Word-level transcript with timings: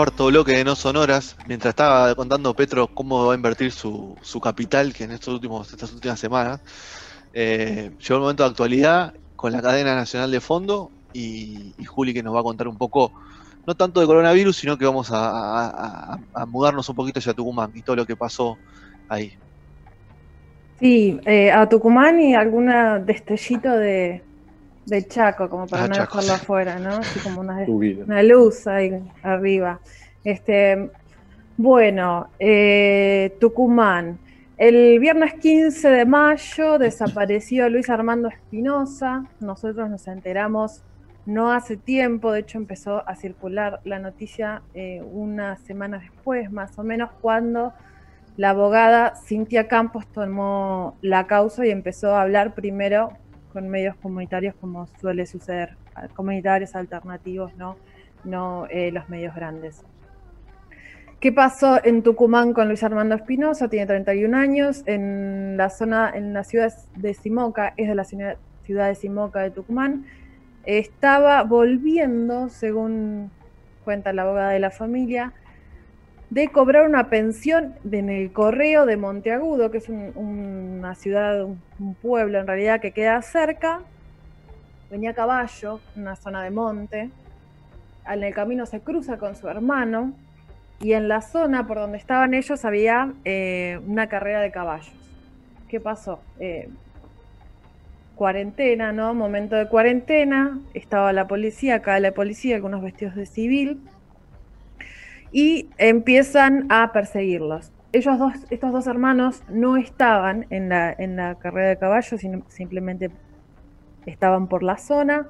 Cuarto 0.00 0.28
bloque 0.28 0.52
de 0.52 0.64
No 0.64 0.76
Sonoras, 0.76 1.36
mientras 1.46 1.72
estaba 1.72 2.14
contando 2.14 2.54
Petro 2.54 2.86
cómo 2.86 3.26
va 3.26 3.34
a 3.34 3.36
invertir 3.36 3.70
su, 3.70 4.16
su 4.22 4.40
capital, 4.40 4.94
que 4.94 5.04
en 5.04 5.10
estos 5.10 5.34
últimos, 5.34 5.70
estas 5.70 5.92
últimas 5.92 6.18
semanas, 6.18 6.62
eh, 7.34 7.90
llegó 8.00 8.14
el 8.14 8.20
momento 8.22 8.42
de 8.42 8.48
actualidad 8.48 9.12
con 9.36 9.52
la 9.52 9.60
cadena 9.60 9.94
nacional 9.94 10.30
de 10.30 10.40
fondo 10.40 10.90
y, 11.12 11.74
Juli 11.84 12.14
que 12.14 12.22
nos 12.22 12.34
va 12.34 12.40
a 12.40 12.42
contar 12.42 12.66
un 12.66 12.78
poco, 12.78 13.12
no 13.66 13.74
tanto 13.74 14.00
de 14.00 14.06
coronavirus, 14.06 14.56
sino 14.56 14.78
que 14.78 14.86
vamos 14.86 15.10
a, 15.12 16.18
mudarnos 16.48 16.88
un 16.88 16.96
poquito 16.96 17.18
hacia 17.18 17.34
Tucumán 17.34 17.70
y 17.74 17.82
todo 17.82 17.96
lo 17.96 18.06
que 18.06 18.16
pasó 18.16 18.56
ahí. 19.06 19.34
Sí, 20.78 21.20
eh, 21.26 21.52
a 21.52 21.68
Tucumán 21.68 22.18
y 22.22 22.34
alguna 22.34 23.00
destellito 23.00 23.68
de, 23.68 24.22
Chaco, 25.08 25.48
como 25.48 25.66
para 25.66 25.84
ah, 25.84 25.88
no 25.88 25.96
dejarlo 25.96 26.32
afuera, 26.32 26.78
¿no? 26.78 26.90
Así 26.96 27.20
como 27.20 27.40
una, 27.40 27.64
una, 27.68 28.22
luz 28.22 28.66
ahí 28.66 29.02
arriba. 29.22 29.80
Este, 30.24 30.90
bueno, 31.56 32.28
eh, 32.38 33.36
Tucumán. 33.40 34.18
El 34.56 34.98
viernes 34.98 35.34
15 35.34 35.88
de 35.88 36.04
mayo 36.04 36.78
desapareció 36.78 37.68
Luis 37.70 37.88
Armando 37.88 38.28
Espinosa. 38.28 39.24
Nosotros 39.40 39.88
nos 39.88 40.06
enteramos 40.06 40.82
no 41.26 41.52
hace 41.52 41.76
tiempo, 41.76 42.32
de 42.32 42.40
hecho 42.40 42.58
empezó 42.58 43.08
a 43.08 43.14
circular 43.14 43.80
la 43.84 43.98
noticia 43.98 44.62
eh, 44.74 45.02
unas 45.12 45.60
semanas 45.60 46.02
después, 46.02 46.50
más 46.50 46.78
o 46.78 46.82
menos, 46.82 47.10
cuando 47.20 47.72
la 48.36 48.50
abogada 48.50 49.14
Cintia 49.26 49.68
Campos 49.68 50.06
tomó 50.08 50.96
la 51.02 51.26
causa 51.26 51.66
y 51.66 51.70
empezó 51.70 52.14
a 52.14 52.22
hablar 52.22 52.54
primero 52.54 53.12
con 53.52 53.68
medios 53.68 53.96
comunitarios, 53.96 54.54
como 54.60 54.86
suele 55.00 55.26
suceder, 55.26 55.76
comunitarios 56.14 56.74
alternativos, 56.74 57.54
no, 57.56 57.76
no 58.24 58.66
eh, 58.70 58.90
los 58.92 59.08
medios 59.08 59.34
grandes. 59.34 59.84
¿Qué 61.20 61.32
pasó 61.32 61.78
en 61.84 62.02
Tucumán 62.02 62.54
con 62.54 62.68
Luis 62.68 62.82
Armando 62.82 63.14
Espinosa? 63.14 63.68
Tiene 63.68 63.86
31 63.86 64.34
años, 64.36 64.82
en 64.86 65.58
la 65.58 65.68
zona, 65.68 66.10
en 66.14 66.32
la 66.32 66.44
ciudad 66.44 66.72
de 66.96 67.12
Simoca, 67.12 67.74
es 67.76 67.88
de 67.88 67.94
la 67.94 68.04
ciudad 68.04 68.38
de 68.88 68.94
Simoca 68.94 69.40
de 69.40 69.50
Tucumán. 69.50 70.06
Estaba 70.64 71.42
volviendo, 71.42 72.48
según 72.48 73.30
cuenta 73.84 74.14
la 74.14 74.22
abogada 74.22 74.50
de 74.50 74.60
la 74.60 74.70
familia, 74.70 75.34
de 76.30 76.48
cobrar 76.48 76.86
una 76.86 77.10
pensión 77.10 77.74
en 77.90 78.08
el 78.08 78.32
correo 78.32 78.86
de 78.86 78.96
Monteagudo, 78.96 79.70
que 79.70 79.78
es 79.78 79.88
una 79.88 80.94
ciudad, 80.94 81.44
un 81.44 81.94
pueblo 82.00 82.38
en 82.38 82.46
realidad 82.46 82.80
que 82.80 82.92
queda 82.92 83.20
cerca. 83.20 83.80
Venía 84.90 85.10
a 85.10 85.14
caballo, 85.14 85.80
una 85.96 86.16
zona 86.16 86.42
de 86.42 86.50
monte. 86.50 87.10
En 88.08 88.22
el 88.22 88.32
camino 88.32 88.64
se 88.66 88.80
cruza 88.80 89.18
con 89.18 89.34
su 89.34 89.48
hermano, 89.48 90.14
y 90.80 90.94
en 90.94 91.08
la 91.08 91.20
zona 91.20 91.66
por 91.66 91.78
donde 91.78 91.98
estaban 91.98 92.32
ellos 92.32 92.64
había 92.64 93.12
eh, 93.24 93.80
una 93.86 94.08
carrera 94.08 94.40
de 94.40 94.50
caballos. 94.50 94.92
¿Qué 95.68 95.78
pasó? 95.78 96.20
Eh, 96.38 96.68
cuarentena, 98.14 98.92
¿no? 98.92 99.14
Momento 99.14 99.56
de 99.56 99.68
cuarentena, 99.68 100.58
estaba 100.74 101.12
la 101.12 101.26
policía, 101.26 101.76
acá 101.76 102.00
la 102.00 102.12
policía, 102.12 102.56
algunos 102.56 102.82
vestidos 102.82 103.14
de 103.14 103.26
civil, 103.26 103.80
y 105.32 105.68
empiezan 105.78 106.66
a 106.70 106.92
perseguirlos. 106.92 107.72
Dos, 107.92 108.32
estos 108.50 108.72
dos 108.72 108.86
hermanos 108.86 109.42
no 109.48 109.76
estaban 109.76 110.46
en 110.50 110.68
la, 110.68 110.92
en 110.92 111.16
la 111.16 111.36
carrera 111.36 111.68
de 111.70 111.78
caballos, 111.78 112.20
sino 112.20 112.42
simplemente 112.48 113.10
estaban 114.06 114.48
por 114.48 114.62
la 114.62 114.76
zona. 114.76 115.28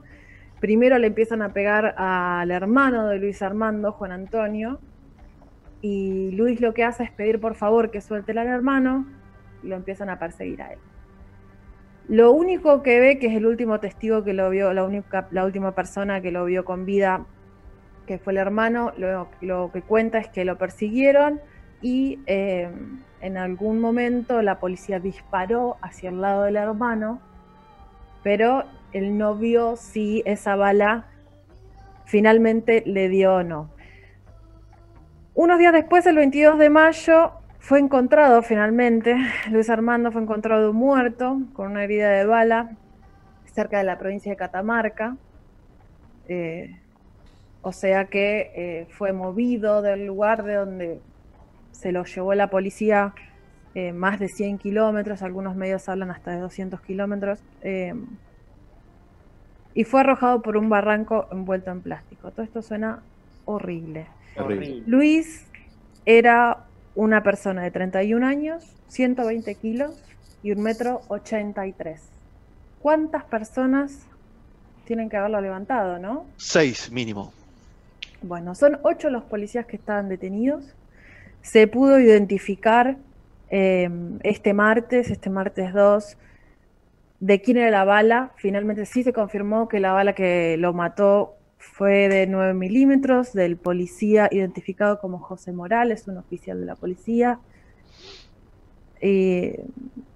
Primero 0.60 0.98
le 0.98 1.06
empiezan 1.06 1.40
a 1.40 1.52
pegar 1.52 1.94
al 1.96 2.50
hermano 2.50 3.08
de 3.08 3.18
Luis 3.18 3.40
Armando, 3.40 3.92
Juan 3.92 4.12
Antonio, 4.12 4.78
y 5.80 6.32
Luis 6.32 6.60
lo 6.60 6.74
que 6.74 6.84
hace 6.84 7.04
es 7.04 7.10
pedir 7.10 7.40
por 7.40 7.54
favor 7.54 7.90
que 7.90 8.02
suelte 8.02 8.32
al 8.32 8.46
hermano 8.46 9.06
y 9.62 9.68
lo 9.68 9.76
empiezan 9.76 10.10
a 10.10 10.18
perseguir 10.18 10.60
a 10.62 10.72
él. 10.72 10.78
Lo 12.08 12.32
único 12.32 12.82
que 12.82 13.00
ve, 13.00 13.18
que 13.18 13.28
es 13.28 13.34
el 13.34 13.46
último 13.46 13.80
testigo 13.80 14.24
que 14.24 14.34
lo 14.34 14.50
vio, 14.50 14.72
la, 14.74 14.84
única, 14.84 15.28
la 15.30 15.44
última 15.44 15.74
persona 15.74 16.20
que 16.20 16.32
lo 16.32 16.44
vio 16.44 16.64
con 16.64 16.84
vida, 16.84 17.24
que 18.10 18.18
fue 18.18 18.32
el 18.32 18.38
hermano, 18.38 18.92
lo, 18.96 19.70
que 19.70 19.82
cuenta 19.82 20.18
es 20.18 20.26
que 20.26 20.44
lo 20.44 20.58
persiguieron 20.58 21.40
y 21.80 22.18
eh, 22.26 22.68
en 23.20 23.36
algún 23.36 23.80
momento 23.80 24.42
la 24.42 24.58
policía 24.58 24.98
disparó 24.98 25.76
hacia 25.80 26.10
el 26.10 26.20
lado 26.20 26.42
del 26.42 26.56
hermano, 26.56 27.20
pero 28.24 28.64
él 28.92 29.16
no 29.16 29.36
vio 29.36 29.76
si 29.76 30.24
esa 30.26 30.56
bala 30.56 31.06
finalmente 32.04 32.82
le 32.84 33.08
dio 33.08 33.36
o 33.36 33.42
no. 33.44 33.70
Unos 35.36 35.60
días 35.60 35.72
después, 35.72 36.04
el 36.06 36.16
22 36.16 36.58
de 36.58 36.68
mayo, 36.68 37.30
fue 37.60 37.78
encontrado 37.78 38.42
finalmente, 38.42 39.14
Luis 39.52 39.70
Armando 39.70 40.10
fue 40.10 40.22
encontrado 40.22 40.72
muerto 40.72 41.38
con 41.52 41.70
una 41.70 41.84
herida 41.84 42.10
de 42.10 42.26
bala 42.26 42.72
cerca 43.44 43.78
de 43.78 43.84
la 43.84 43.98
provincia 43.98 44.32
de 44.32 44.36
Catamarca. 44.36 45.16
Eh, 46.26 46.76
o 47.62 47.72
sea 47.72 48.06
que 48.06 48.52
eh, 48.54 48.86
fue 48.90 49.12
movido 49.12 49.82
del 49.82 50.06
lugar 50.06 50.44
de 50.44 50.54
donde 50.54 51.00
se 51.72 51.92
lo 51.92 52.04
llevó 52.04 52.34
la 52.34 52.50
policía 52.50 53.14
eh, 53.74 53.92
más 53.92 54.18
de 54.18 54.28
100 54.28 54.58
kilómetros, 54.58 55.22
algunos 55.22 55.56
medios 55.56 55.88
hablan 55.88 56.10
hasta 56.10 56.32
de 56.32 56.40
200 56.40 56.80
kilómetros, 56.80 57.40
y 59.74 59.84
fue 59.84 60.00
arrojado 60.00 60.42
por 60.42 60.56
un 60.56 60.68
barranco 60.68 61.28
envuelto 61.30 61.70
en 61.70 61.80
plástico. 61.80 62.30
Todo 62.32 62.42
esto 62.42 62.62
suena 62.62 63.02
horrible. 63.44 64.06
Luis 64.86 65.46
era 66.04 66.64
una 66.94 67.22
persona 67.22 67.62
de 67.62 67.70
31 67.70 68.26
años, 68.26 68.64
120 68.88 69.54
kilos 69.56 70.02
y 70.42 70.52
un 70.52 70.62
metro 70.62 71.02
83. 71.08 72.00
¿Cuántas 72.80 73.24
personas 73.24 74.06
tienen 74.84 75.08
que 75.08 75.16
haberlo 75.16 75.40
levantado, 75.40 75.98
no? 75.98 76.26
Seis 76.36 76.90
mínimo. 76.90 77.32
Bueno, 78.22 78.54
son 78.54 78.78
ocho 78.82 79.08
los 79.08 79.24
policías 79.24 79.66
que 79.66 79.76
estaban 79.76 80.08
detenidos. 80.08 80.74
Se 81.42 81.66
pudo 81.66 81.98
identificar 81.98 82.98
em, 83.48 84.18
este 84.22 84.52
martes, 84.52 85.10
este 85.10 85.30
martes 85.30 85.72
2, 85.72 86.18
de 87.20 87.40
quién 87.40 87.56
era 87.56 87.70
la 87.70 87.84
bala. 87.84 88.32
Finalmente 88.36 88.84
sí 88.84 89.02
se 89.02 89.12
confirmó 89.12 89.68
que 89.68 89.80
la 89.80 89.92
bala 89.92 90.14
que 90.14 90.56
lo 90.58 90.74
mató 90.74 91.34
fue 91.56 92.08
de 92.08 92.26
9 92.26 92.54
milímetros 92.54 93.32
del 93.32 93.56
policía 93.56 94.28
identificado 94.30 94.98
como 94.98 95.18
José 95.18 95.52
Morales, 95.52 96.06
un 96.06 96.18
oficial 96.18 96.60
de 96.60 96.66
la 96.66 96.76
policía. 96.76 97.38
Eh, 99.00 99.64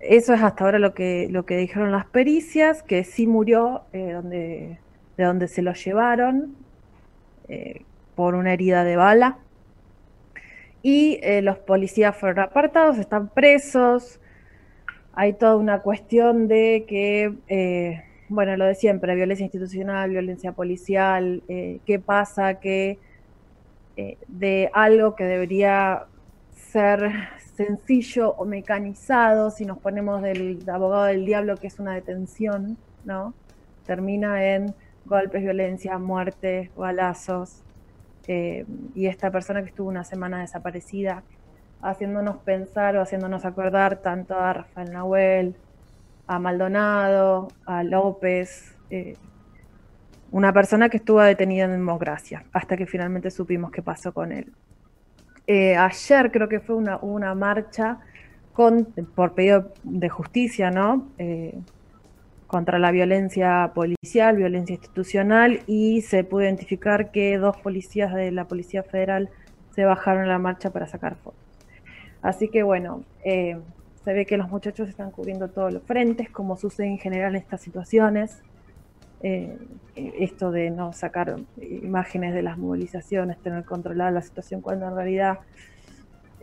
eso 0.00 0.34
es 0.34 0.42
hasta 0.42 0.64
ahora 0.64 0.78
lo 0.78 0.92
que, 0.92 1.28
lo 1.30 1.46
que 1.46 1.56
dijeron 1.56 1.90
las 1.90 2.04
pericias, 2.04 2.82
que 2.82 3.02
sí 3.04 3.26
murió 3.26 3.82
eh, 3.94 4.12
donde, 4.12 4.78
de 5.16 5.24
donde 5.24 5.48
se 5.48 5.62
lo 5.62 5.72
llevaron 5.72 6.54
eh, 7.48 7.82
por 8.14 8.34
una 8.34 8.52
herida 8.52 8.84
de 8.84 8.96
bala. 8.96 9.38
Y 10.82 11.18
los 11.40 11.58
policías 11.58 12.14
fueron 12.14 12.44
apartados, 12.44 12.98
están 12.98 13.28
presos. 13.28 14.20
Hay 15.14 15.32
toda 15.32 15.56
una 15.56 15.80
cuestión 15.80 16.46
de 16.46 16.84
que 16.86 18.04
bueno, 18.28 18.56
lo 18.56 18.64
de 18.64 18.74
siempre, 18.74 19.14
violencia 19.14 19.44
institucional, 19.44 20.10
violencia 20.10 20.52
policial, 20.52 21.42
eh, 21.48 21.80
qué 21.84 21.98
pasa 21.98 22.54
que 22.58 22.98
eh, 23.96 24.16
de 24.28 24.70
algo 24.72 25.14
que 25.14 25.24
debería 25.24 26.06
ser 26.52 27.12
sencillo 27.54 28.30
o 28.30 28.44
mecanizado, 28.44 29.50
si 29.50 29.64
nos 29.64 29.78
ponemos 29.78 30.22
del 30.22 30.58
abogado 30.68 31.04
del 31.04 31.26
diablo, 31.26 31.56
que 31.56 31.66
es 31.66 31.78
una 31.78 31.94
detención, 31.94 32.76
¿no? 33.04 33.34
Termina 33.86 34.54
en 34.54 34.74
golpes, 35.04 35.42
violencia, 35.42 35.98
muerte, 35.98 36.70
balazos. 36.76 37.62
Eh, 38.26 38.64
y 38.94 39.06
esta 39.06 39.30
persona 39.30 39.62
que 39.62 39.68
estuvo 39.68 39.88
una 39.88 40.04
semana 40.04 40.40
desaparecida, 40.40 41.22
haciéndonos 41.82 42.38
pensar 42.38 42.96
o 42.96 43.02
haciéndonos 43.02 43.44
acordar 43.44 43.96
tanto 43.96 44.34
a 44.34 44.52
Rafael 44.52 44.92
Nahuel, 44.92 45.56
a 46.26 46.38
Maldonado, 46.38 47.48
a 47.66 47.82
López, 47.82 48.74
eh, 48.90 49.16
una 50.30 50.52
persona 50.52 50.88
que 50.88 50.96
estuvo 50.96 51.20
detenida 51.20 51.64
en 51.66 51.72
democracia, 51.72 52.44
hasta 52.52 52.76
que 52.76 52.86
finalmente 52.86 53.30
supimos 53.30 53.70
qué 53.70 53.82
pasó 53.82 54.12
con 54.12 54.32
él. 54.32 54.52
Eh, 55.46 55.76
ayer 55.76 56.32
creo 56.32 56.48
que 56.48 56.60
fue 56.60 56.74
una, 56.74 56.96
una 56.96 57.34
marcha 57.34 57.98
con, 58.54 58.86
por 59.14 59.34
pedido 59.34 59.72
de 59.82 60.08
justicia, 60.08 60.70
¿no? 60.70 61.08
Contra 62.54 62.78
la 62.78 62.92
violencia 62.92 63.72
policial, 63.74 64.36
violencia 64.36 64.74
institucional, 64.74 65.62
y 65.66 66.02
se 66.02 66.22
pudo 66.22 66.42
identificar 66.42 67.10
que 67.10 67.36
dos 67.36 67.56
policías 67.56 68.14
de 68.14 68.30
la 68.30 68.44
Policía 68.44 68.84
Federal 68.84 69.28
se 69.74 69.84
bajaron 69.84 70.22
a 70.22 70.26
la 70.28 70.38
marcha 70.38 70.70
para 70.70 70.86
sacar 70.86 71.16
fotos. 71.16 71.40
Así 72.22 72.46
que 72.46 72.62
bueno, 72.62 73.02
eh, 73.24 73.58
se 74.04 74.12
ve 74.12 74.24
que 74.24 74.36
los 74.36 74.48
muchachos 74.50 74.88
están 74.88 75.10
cubriendo 75.10 75.48
todos 75.48 75.72
los 75.72 75.82
frentes, 75.82 76.30
como 76.30 76.56
sucede 76.56 76.86
en 76.86 76.98
general 76.98 77.34
en 77.34 77.40
estas 77.42 77.60
situaciones. 77.60 78.40
Eh, 79.24 79.58
esto 79.96 80.52
de 80.52 80.70
no 80.70 80.92
sacar 80.92 81.34
imágenes 81.60 82.34
de 82.34 82.42
las 82.42 82.56
movilizaciones, 82.56 83.36
tener 83.38 83.64
controlada 83.64 84.12
la 84.12 84.22
situación 84.22 84.60
cuando 84.60 84.86
en 84.86 84.94
realidad 84.94 85.40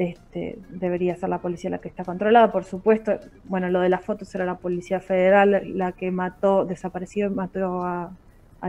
este, 0.02 0.58
debería 0.70 1.16
ser 1.16 1.30
la 1.30 1.38
policía 1.38 1.70
la 1.70 1.78
que 1.78 1.88
está 1.88 2.04
controlada, 2.04 2.52
por 2.52 2.64
supuesto. 2.64 3.20
Bueno, 3.44 3.70
lo 3.70 3.82
de 3.82 3.90
las 3.90 4.04
fotos 4.04 4.34
era 4.34 4.46
la 4.46 4.58
Policía 4.58 5.00
Federal, 5.00 5.78
la 5.78 5.92
que 5.92 6.10
mató, 6.10 6.66
desapareció 6.66 7.28
y 7.28 7.30
mató 7.30 7.84
a, 7.84 8.12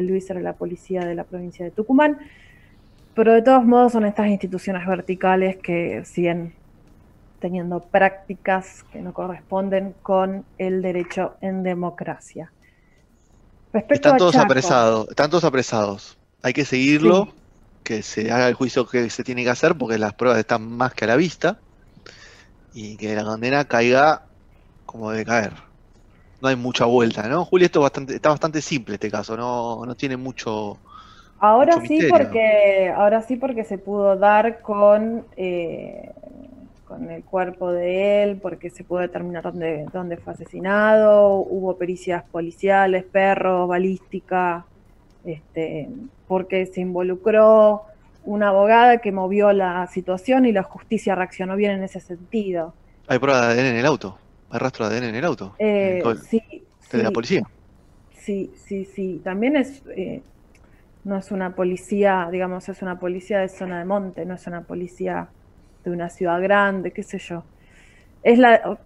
Luis, 0.00 0.28
era 0.28 0.40
la 0.40 0.52
policía 0.52 1.06
de 1.06 1.14
la 1.14 1.24
provincia 1.24 1.64
de 1.64 1.70
Tucumán. 1.70 2.18
Pero 3.14 3.32
de 3.32 3.40
todos 3.40 3.64
modos 3.64 3.92
son 3.92 4.04
estas 4.04 4.26
instituciones 4.26 4.86
verticales 4.86 5.56
que 5.56 6.04
siguen 6.04 6.52
teniendo 7.40 7.80
prácticas 7.80 8.84
que 8.92 9.00
no 9.00 9.14
corresponden 9.14 9.94
con 10.02 10.44
el 10.58 10.82
derecho 10.82 11.36
en 11.40 11.62
democracia. 11.62 12.52
están 13.72 14.18
todos 14.18 14.36
apresados, 14.36 15.08
están 15.08 15.30
todos 15.30 15.44
apresados. 15.44 16.18
Hay 16.42 16.52
que 16.52 16.66
seguirlo 16.66 17.32
que 17.82 18.02
se 18.02 18.30
haga 18.30 18.48
el 18.48 18.54
juicio 18.54 18.86
que 18.86 19.10
se 19.10 19.24
tiene 19.24 19.44
que 19.44 19.50
hacer 19.50 19.76
porque 19.76 19.98
las 19.98 20.14
pruebas 20.14 20.38
están 20.38 20.68
más 20.68 20.94
que 20.94 21.04
a 21.04 21.08
la 21.08 21.16
vista 21.16 21.58
y 22.74 22.96
que 22.96 23.14
la 23.14 23.24
condena 23.24 23.64
caiga 23.64 24.22
como 24.86 25.10
debe 25.10 25.24
caer. 25.24 25.52
No 26.40 26.48
hay 26.48 26.56
mucha 26.56 26.86
vuelta, 26.86 27.28
¿no? 27.28 27.44
Julio, 27.44 27.66
esto 27.66 27.80
bastante, 27.80 28.16
está 28.16 28.30
bastante 28.30 28.60
simple 28.60 28.94
este 28.94 29.10
caso, 29.10 29.36
no, 29.36 29.84
no 29.86 29.94
tiene 29.94 30.16
mucho. 30.16 30.78
Ahora 31.38 31.80
sí, 31.86 32.00
porque 32.08 32.92
ahora 32.94 33.22
sí 33.22 33.36
porque 33.36 33.64
se 33.64 33.78
pudo 33.78 34.16
dar 34.16 34.60
con, 34.60 35.24
eh, 35.36 36.10
con 36.86 37.10
el 37.10 37.24
cuerpo 37.24 37.72
de 37.72 38.22
él, 38.22 38.38
porque 38.40 38.70
se 38.70 38.84
pudo 38.84 39.00
determinar 39.00 39.42
dónde, 39.42 39.86
dónde 39.92 40.16
fue 40.16 40.32
asesinado, 40.34 41.36
hubo 41.36 41.76
pericias 41.76 42.22
policiales, 42.30 43.04
perros, 43.04 43.68
balística, 43.68 44.66
este, 45.24 45.88
porque 46.28 46.66
se 46.66 46.80
involucró 46.80 47.82
una 48.24 48.48
abogada 48.48 48.98
que 48.98 49.12
movió 49.12 49.52
la 49.52 49.86
situación 49.88 50.46
y 50.46 50.52
la 50.52 50.62
justicia 50.62 51.14
reaccionó 51.14 51.56
bien 51.56 51.72
en 51.72 51.82
ese 51.82 52.00
sentido. 52.00 52.74
¿Hay 53.08 53.18
prueba 53.18 53.48
de 53.48 53.60
ADN 53.60 53.66
en 53.70 53.76
el 53.76 53.86
auto? 53.86 54.18
¿Hay 54.50 54.58
rastro 54.58 54.88
de 54.88 54.96
ADN 54.96 55.08
en 55.08 55.14
el 55.16 55.24
auto? 55.24 55.54
Eh, 55.58 56.02
sí. 56.28 56.42
¿De 56.90 57.02
la 57.02 57.10
policía? 57.10 57.42
Sí, 58.16 58.52
sí, 58.54 58.84
sí. 58.84 59.20
También 59.24 59.56
es, 59.56 59.82
eh, 59.96 60.22
no 61.04 61.16
es 61.16 61.30
una 61.32 61.54
policía, 61.54 62.28
digamos, 62.30 62.68
es 62.68 62.82
una 62.82 62.98
policía 62.98 63.40
de 63.40 63.48
zona 63.48 63.78
de 63.78 63.84
monte, 63.84 64.24
no 64.24 64.34
es 64.34 64.46
una 64.46 64.60
policía 64.60 65.28
de 65.84 65.90
una 65.90 66.08
ciudad 66.08 66.40
grande, 66.40 66.92
qué 66.92 67.02
sé 67.02 67.18
yo. 67.18 67.42
Es 68.22 68.38
la, 68.38 68.78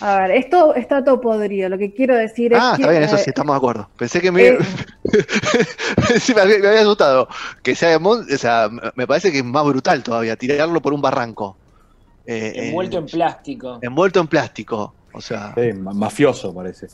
a 0.00 0.18
ver, 0.18 0.32
esto 0.32 0.74
está 0.74 1.04
todo 1.04 1.20
podrido. 1.20 1.68
Lo 1.68 1.78
que 1.78 1.92
quiero 1.92 2.16
decir 2.16 2.52
es. 2.52 2.58
Ah, 2.60 2.74
está 2.76 2.90
bien, 2.90 3.02
eso 3.02 3.16
sí, 3.16 3.24
estamos 3.30 3.54
de 3.54 3.58
acuerdo. 3.58 3.88
Pensé 3.96 4.20
que 4.20 4.30
me, 4.30 4.48
eh, 4.48 4.58
me, 6.34 6.40
había, 6.40 6.80
asustado. 6.80 7.28
Que 7.62 7.74
sea, 7.74 7.96
o 7.96 8.24
sea, 8.36 8.68
me 8.94 9.06
parece 9.06 9.32
que 9.32 9.38
es 9.38 9.44
más 9.44 9.64
brutal 9.64 10.02
todavía 10.02 10.36
tirarlo 10.36 10.80
por 10.80 10.92
un 10.92 11.00
barranco. 11.00 11.56
Eh, 12.26 12.68
envuelto 12.68 12.98
en, 12.98 13.06
plástico. 13.06 13.78
Envuelto 13.82 14.20
en 14.20 14.26
plástico. 14.26 14.94
O 15.12 15.20
sea. 15.20 15.54
mafioso 15.80 16.52
parece. 16.54 16.88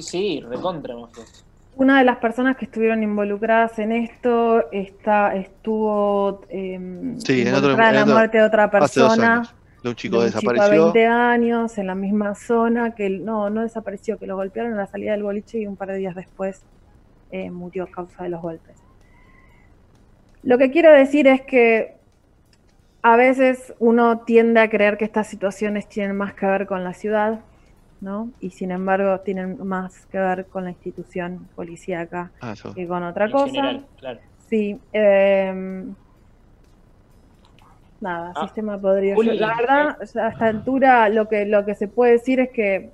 sí, 0.00 0.40
recontra 0.48 0.94
mafioso. 0.96 1.44
Una 1.74 1.98
de 1.98 2.04
las 2.04 2.18
personas 2.18 2.58
que 2.58 2.66
estuvieron 2.66 3.02
involucradas 3.02 3.78
en 3.78 3.92
esto 3.92 4.70
está, 4.70 5.34
estuvo 5.34 6.42
eh, 6.50 6.74
involucrada 6.74 7.90
en, 7.90 7.94
la 7.94 8.06
muerte 8.06 8.38
de 8.38 8.44
otra 8.44 8.70
persona 8.70 9.42
de 9.82 9.88
un 9.88 9.94
chico 9.96 10.22
desapareció. 10.22 10.92
20 10.92 11.06
años 11.06 11.78
en 11.78 11.86
la 11.88 11.94
misma 11.94 12.34
zona 12.34 12.94
que 12.94 13.10
no, 13.10 13.50
no 13.50 13.62
desapareció, 13.62 14.18
que 14.18 14.26
lo 14.26 14.36
golpearon 14.36 14.74
a 14.74 14.76
la 14.76 14.86
salida 14.86 15.12
del 15.12 15.22
boliche 15.22 15.58
y 15.58 15.66
un 15.66 15.76
par 15.76 15.88
de 15.88 15.96
días 15.96 16.14
después 16.14 16.62
eh, 17.30 17.50
murió 17.50 17.84
a 17.84 17.90
causa 17.90 18.22
de 18.22 18.28
los 18.28 18.40
golpes. 18.40 18.76
Lo 20.42 20.58
que 20.58 20.70
quiero 20.70 20.92
decir 20.92 21.26
es 21.26 21.42
que 21.42 21.96
a 23.02 23.16
veces 23.16 23.74
uno 23.80 24.20
tiende 24.20 24.60
a 24.60 24.70
creer 24.70 24.96
que 24.96 25.04
estas 25.04 25.26
situaciones 25.26 25.88
tienen 25.88 26.16
más 26.16 26.34
que 26.34 26.46
ver 26.46 26.66
con 26.66 26.84
la 26.84 26.94
ciudad, 26.94 27.40
¿no? 28.00 28.30
Y 28.40 28.50
sin 28.50 28.70
embargo 28.70 29.20
tienen 29.20 29.64
más 29.66 30.06
que 30.06 30.18
ver 30.18 30.46
con 30.46 30.64
la 30.64 30.70
institución 30.70 31.48
policíaca 31.56 32.30
ah, 32.40 32.54
que 32.74 32.86
con 32.86 33.02
otra 33.02 33.30
cosa. 33.30 33.80
Sí, 34.48 34.78
eh, 34.92 35.84
nada, 38.02 38.32
ah. 38.34 38.44
sistema 38.44 38.78
podría 38.78 39.16
La 39.16 39.56
verdad, 39.56 39.96
a 40.00 40.28
esta 40.28 40.46
altura 40.46 41.08
lo 41.08 41.28
que, 41.28 41.46
lo 41.46 41.64
que 41.64 41.74
se 41.74 41.88
puede 41.88 42.12
decir 42.12 42.40
es 42.40 42.50
que, 42.50 42.90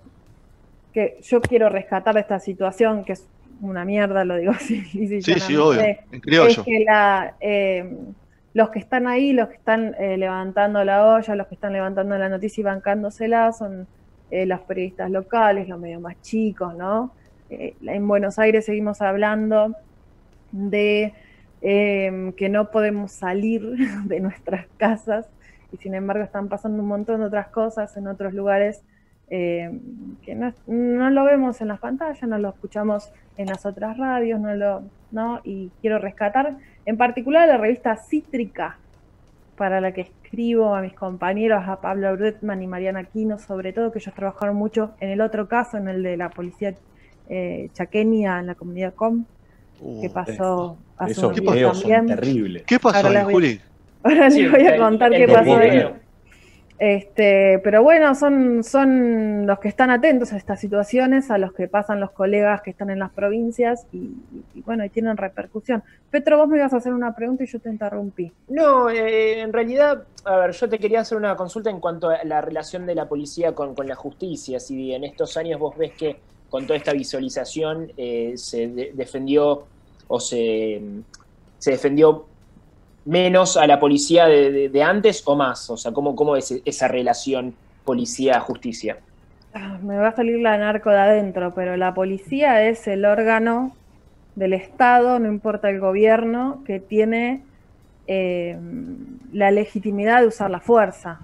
que 0.93 1.19
yo 1.23 1.41
quiero 1.41 1.69
rescatar 1.69 2.17
esta 2.19 2.39
situación, 2.39 3.05
que 3.05 3.15
es 3.15 3.27
una 3.61 3.85
mierda, 3.85 4.25
lo 4.25 4.37
digo 4.37 4.53
así. 4.57 4.83
sí, 4.83 5.21
sí, 5.23 5.57
obvio, 5.57 5.81
en 5.81 6.21
criollo. 6.21 6.49
Es 6.49 6.61
que 6.61 6.85
la, 6.85 7.35
eh, 7.41 7.91
los 8.55 8.71
que 8.71 8.79
están 8.79 9.07
ahí, 9.07 9.33
los 9.33 9.49
que 9.49 9.57
están 9.57 9.95
eh, 9.99 10.17
levantando 10.17 10.85
la 10.85 11.05
olla, 11.07 11.35
los 11.35 11.47
que 11.47 11.55
están 11.55 11.73
levantando 11.73 12.17
la 12.17 12.29
noticia 12.29 12.61
y 12.61 12.65
bancándosela, 12.65 13.53
son 13.53 13.87
eh, 14.31 14.47
los 14.47 14.61
periodistas 14.61 15.11
locales, 15.11 15.69
los 15.69 15.79
medios 15.79 16.01
más 16.01 16.21
chicos, 16.23 16.75
¿no? 16.77 17.13
en 17.51 18.07
Buenos 18.07 18.39
Aires 18.39 18.67
seguimos 18.67 19.01
hablando 19.01 19.75
de 20.53 21.15
Em, 21.61 22.33
que 22.33 22.49
no 22.49 22.71
podemos 22.71 23.11
salir 23.11 23.63
de 24.05 24.21
nuestras 24.21 24.67
casas 24.77 25.27
y 25.73 25.77
sin 25.79 25.95
embargo 25.95 26.23
están 26.23 26.49
pasando 26.49 26.81
un 26.83 26.89
montón 26.89 27.21
de 27.21 27.27
otras 27.27 27.49
cosas 27.49 27.97
en 27.97 28.07
otros 28.07 28.33
lugares 28.33 28.85
em, 29.29 29.81
que 30.23 30.37
no, 30.37 31.11
lo 31.11 31.25
vemos 31.25 31.61
en 31.61 31.69
las 31.69 31.81
pantallas, 31.81 32.23
no 32.29 32.39
lo 32.39 32.51
escuchamos 32.51 33.11
en 33.37 33.47
las 33.47 33.67
otras 33.67 33.99
radios, 33.99 34.41
no 34.41 34.55
lo, 34.55 34.83
¿no? 35.11 35.41
Y 35.43 35.71
quiero 35.81 35.99
rescatar 35.99 36.57
en 36.87 36.97
particular 36.97 37.49
la 37.49 37.57
revista 37.57 37.97
Cítrica, 37.97 38.79
para 39.57 39.81
la 39.81 39.91
que 39.93 40.03
escribo 40.03 40.77
a 40.77 40.81
mis 40.81 40.95
compañeros, 40.95 41.65
a 41.67 41.81
Pablo 41.81 42.17
Brutman 42.17 42.63
y 42.63 42.69
Mariana 42.69 43.01
Aquino, 43.01 43.39
sobre 43.39 43.73
todo 43.73 43.91
que 43.91 43.99
ellos 43.99 44.15
trabajaron 44.15 44.55
mucho 44.55 44.93
en 45.01 45.11
el 45.11 45.21
otro 45.21 45.49
caso, 45.49 45.77
en 45.77 45.89
el 45.89 46.05
de 46.05 46.17
la 46.17 46.31
policía 46.31 46.75
eh, 47.29 47.69
chaqueña 47.73 48.39
en 48.39 48.47
la 48.47 48.55
comunidad 48.55 48.95
COM, 48.95 49.25
que 49.79 50.09
uh, 50.09 50.13
pasó 50.13 50.77
esos 51.07 51.35
videos 51.35 51.81
son 51.81 52.07
terribles. 52.07 52.65
¿Qué 52.67 52.79
pasó 52.79 53.09
ahí, 53.09 53.25
Juli? 53.25 53.61
Ahora 54.03 54.29
les 54.29 54.51
voy 54.51 54.67
a 54.67 54.77
contar 54.79 55.13
qué 55.13 55.29
pasó 55.29 55.57
ahí. 55.57 55.85
Este, 56.79 57.61
pero 57.65 57.83
bueno, 57.83 58.15
son, 58.15 58.63
son 58.63 59.49
los 59.49 59.59
que 59.59 59.67
están 59.67 59.91
atentos 59.91 60.33
a 60.33 60.37
estas 60.37 60.61
situaciones, 60.61 61.29
a 61.29 61.37
los 61.37 61.53
que 61.53 61.67
pasan 61.67 61.99
los 61.99 62.13
colegas 62.13 62.63
que 62.63 62.71
están 62.71 62.91
en 62.91 63.01
las 63.01 63.11
provincias 63.11 63.89
y, 63.93 64.13
bueno, 64.65 64.85
y 64.85 64.89
tienen 64.89 65.17
repercusión. 65.17 65.83
Petro, 66.09 66.39
vos 66.39 66.49
me 66.49 66.57
ibas 66.57 66.73
a 66.73 66.77
hacer 66.77 66.93
una 66.93 67.17
pregunta 67.17 67.43
y 67.43 67.49
yo 67.49 67.59
te 67.59 67.69
interrumpí. 67.69 68.31
No, 68.47 68.89
eh, 68.91 69.41
en 69.41 69.53
realidad, 69.53 70.05
a 70.25 70.37
ver, 70.37 70.53
yo 70.53 70.69
te 70.69 70.79
quería 70.79 71.01
hacer 71.01 71.19
una 71.19 71.35
consulta 71.35 71.69
en 71.69 71.81
cuanto 71.81 72.11
a 72.11 72.23
la 72.23 72.41
relación 72.41 72.87
de 72.87 72.95
la 72.95 73.09
policía 73.09 73.57
con, 73.57 73.75
con 73.75 73.89
la 73.89 73.97
justicia. 73.97 74.61
Si 74.61 74.95
en 74.95 75.03
estos 75.03 75.37
años 75.37 75.59
vos 75.59 75.77
ves 75.77 75.93
que 75.95 76.17
con 76.51 76.67
toda 76.67 76.77
esta 76.77 76.93
visualización 76.93 77.93
eh, 77.97 78.33
se 78.37 78.69
defendió 78.95 79.65
o 80.07 80.21
se, 80.21 80.81
se 81.59 81.71
defendió 81.71 82.27
menos 83.05 83.57
a 83.57 83.67
la 83.67 83.79
policía 83.79 84.27
de, 84.27 84.83
antes 84.83 85.23
o 85.27 85.37
más? 85.37 85.69
O 85.71 85.77
sea, 85.77 85.93
¿cómo, 85.93 86.15
cómo 86.15 86.37
es 86.37 86.61
esa 86.65 86.89
relación 86.89 87.55
policía-justicia? 87.85 88.99
Ah, 89.55 89.79
me 89.83 89.97
va 89.97 90.09
a 90.09 90.17
salir 90.17 90.41
la 90.41 90.59
narco 90.59 90.91
de 90.91 90.99
adentro, 90.99 91.55
pero 91.55 91.77
la 91.77 91.95
policía 91.95 92.69
es 92.69 92.87
el 92.87 93.05
órgano 93.05 93.75
del 94.37 94.53
Estado, 94.53 95.19
no 95.19 95.27
importa 95.27 95.71
el 95.71 95.81
gobierno, 95.81 96.63
que 96.67 96.81
tiene 96.81 97.43
eh, 98.07 98.59
la 99.33 99.51
legitimidad 99.51 100.21
de 100.21 100.27
usar 100.27 100.51
la 100.51 100.61
fuerza. 100.61 101.21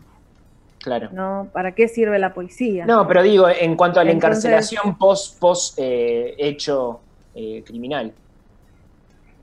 Claro. 0.84 1.08
¿no? 1.12 1.48
¿Para 1.50 1.72
qué 1.72 1.88
sirve 1.88 2.18
la 2.18 2.34
policía? 2.34 2.84
No, 2.84 3.08
pero 3.08 3.22
digo, 3.22 3.48
en 3.48 3.74
cuanto 3.74 4.00
a 4.00 4.04
la 4.04 4.12
encarcelación 4.12 4.98
post, 4.98 5.40
post 5.40 5.78
eh, 5.78 6.34
hecho 6.36 7.00
eh, 7.34 7.64
criminal. 7.66 8.12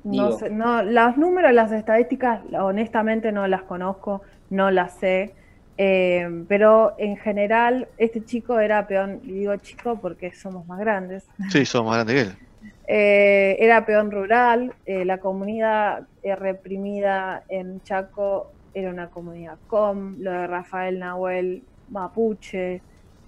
No 0.03 0.33
sé, 0.33 0.51
no, 0.51 0.83
los 0.83 1.17
números, 1.17 1.51
las 1.51 1.71
estadísticas, 1.71 2.41
honestamente 2.59 3.31
no 3.31 3.47
las 3.47 3.63
conozco, 3.63 4.21
no 4.51 4.69
las 4.69 4.93
sé. 4.99 5.33
Eh, 5.79 6.43
pero 6.47 6.93
en 6.99 7.17
general, 7.17 7.87
este 7.97 8.23
chico 8.23 8.59
era 8.59 8.85
peón, 8.85 9.19
y 9.23 9.31
digo 9.31 9.55
chico 9.55 9.97
porque 9.99 10.31
somos 10.31 10.67
más 10.67 10.79
grandes. 10.79 11.25
Sí, 11.49 11.65
somos 11.65 11.89
más 11.89 12.05
grandes 12.05 12.15
que 12.15 12.29
él. 12.29 12.37
Eh, 12.93 13.55
era 13.59 13.85
peón 13.85 14.11
rural, 14.11 14.73
eh, 14.85 15.05
la 15.05 15.19
comunidad 15.19 16.07
reprimida 16.23 17.41
en 17.47 17.81
Chaco 17.83 18.51
era 18.73 18.89
una 18.89 19.09
comunidad 19.09 19.57
com, 19.67 20.15
lo 20.19 20.31
de 20.31 20.47
Rafael 20.47 20.99
Nahuel 20.99 21.63
mapuche, 21.89 22.81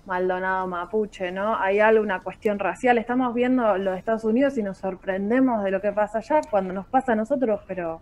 Maldonado 0.06 0.68
mapuche, 0.68 1.32
¿no? 1.32 1.58
Hay 1.58 1.80
alguna 1.80 2.20
cuestión 2.20 2.60
racial. 2.60 2.98
Estamos 2.98 3.34
viendo 3.34 3.78
los 3.78 3.98
Estados 3.98 4.24
Unidos 4.26 4.58
y 4.58 4.64
nos 4.64 4.78
sorprendemos 4.78 5.64
de 5.64 5.72
lo 5.72 5.82
que 5.82 5.92
pasa 5.92 6.18
allá 6.18 6.42
cuando 6.50 6.74
nos 6.74 6.86
pasa 6.88 7.14
a 7.14 7.16
nosotros, 7.16 7.62
pero 7.68 8.02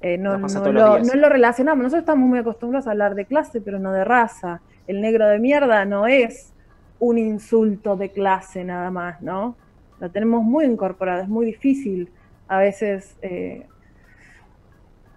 eh, 0.00 0.16
no, 0.16 0.38
no, 0.38 0.72
lo, 0.72 0.98
no, 1.00 1.14
lo, 1.14 1.28
relacionamos. 1.28 1.82
Nosotros 1.82 2.02
estamos 2.02 2.28
muy 2.28 2.38
acostumbrados 2.38 2.86
a 2.86 2.92
hablar 2.92 3.14
de 3.16 3.24
clase, 3.24 3.60
pero 3.60 3.78
no 3.78 3.92
de 3.92 4.04
raza. 4.04 4.60
El 4.86 5.00
negro 5.00 5.26
de 5.26 5.40
mierda 5.40 5.84
no 5.84 6.06
es 6.06 6.52
un 7.00 7.18
insulto 7.18 7.96
de 7.96 8.10
clase 8.10 8.62
nada 8.62 8.90
más, 8.90 9.20
¿no? 9.20 9.56
Lo 9.98 10.10
tenemos 10.10 10.44
muy 10.44 10.64
incorporado, 10.64 11.22
es 11.22 11.28
muy 11.28 11.44
difícil 11.44 12.08
a 12.46 12.58
veces 12.58 13.16
eh, 13.22 13.66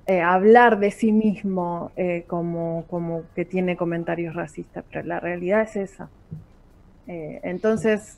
eh, 0.05 0.21
hablar 0.21 0.79
de 0.79 0.91
sí 0.91 1.13
mismo 1.13 1.91
eh, 1.95 2.25
como, 2.27 2.85
como, 2.89 3.23
que 3.35 3.45
tiene 3.45 3.77
comentarios 3.77 4.35
racistas, 4.35 4.83
pero 4.91 5.05
la 5.07 5.19
realidad 5.21 5.61
es 5.61 5.75
esa. 5.77 6.09
Eh, 7.07 7.39
entonces, 7.43 8.17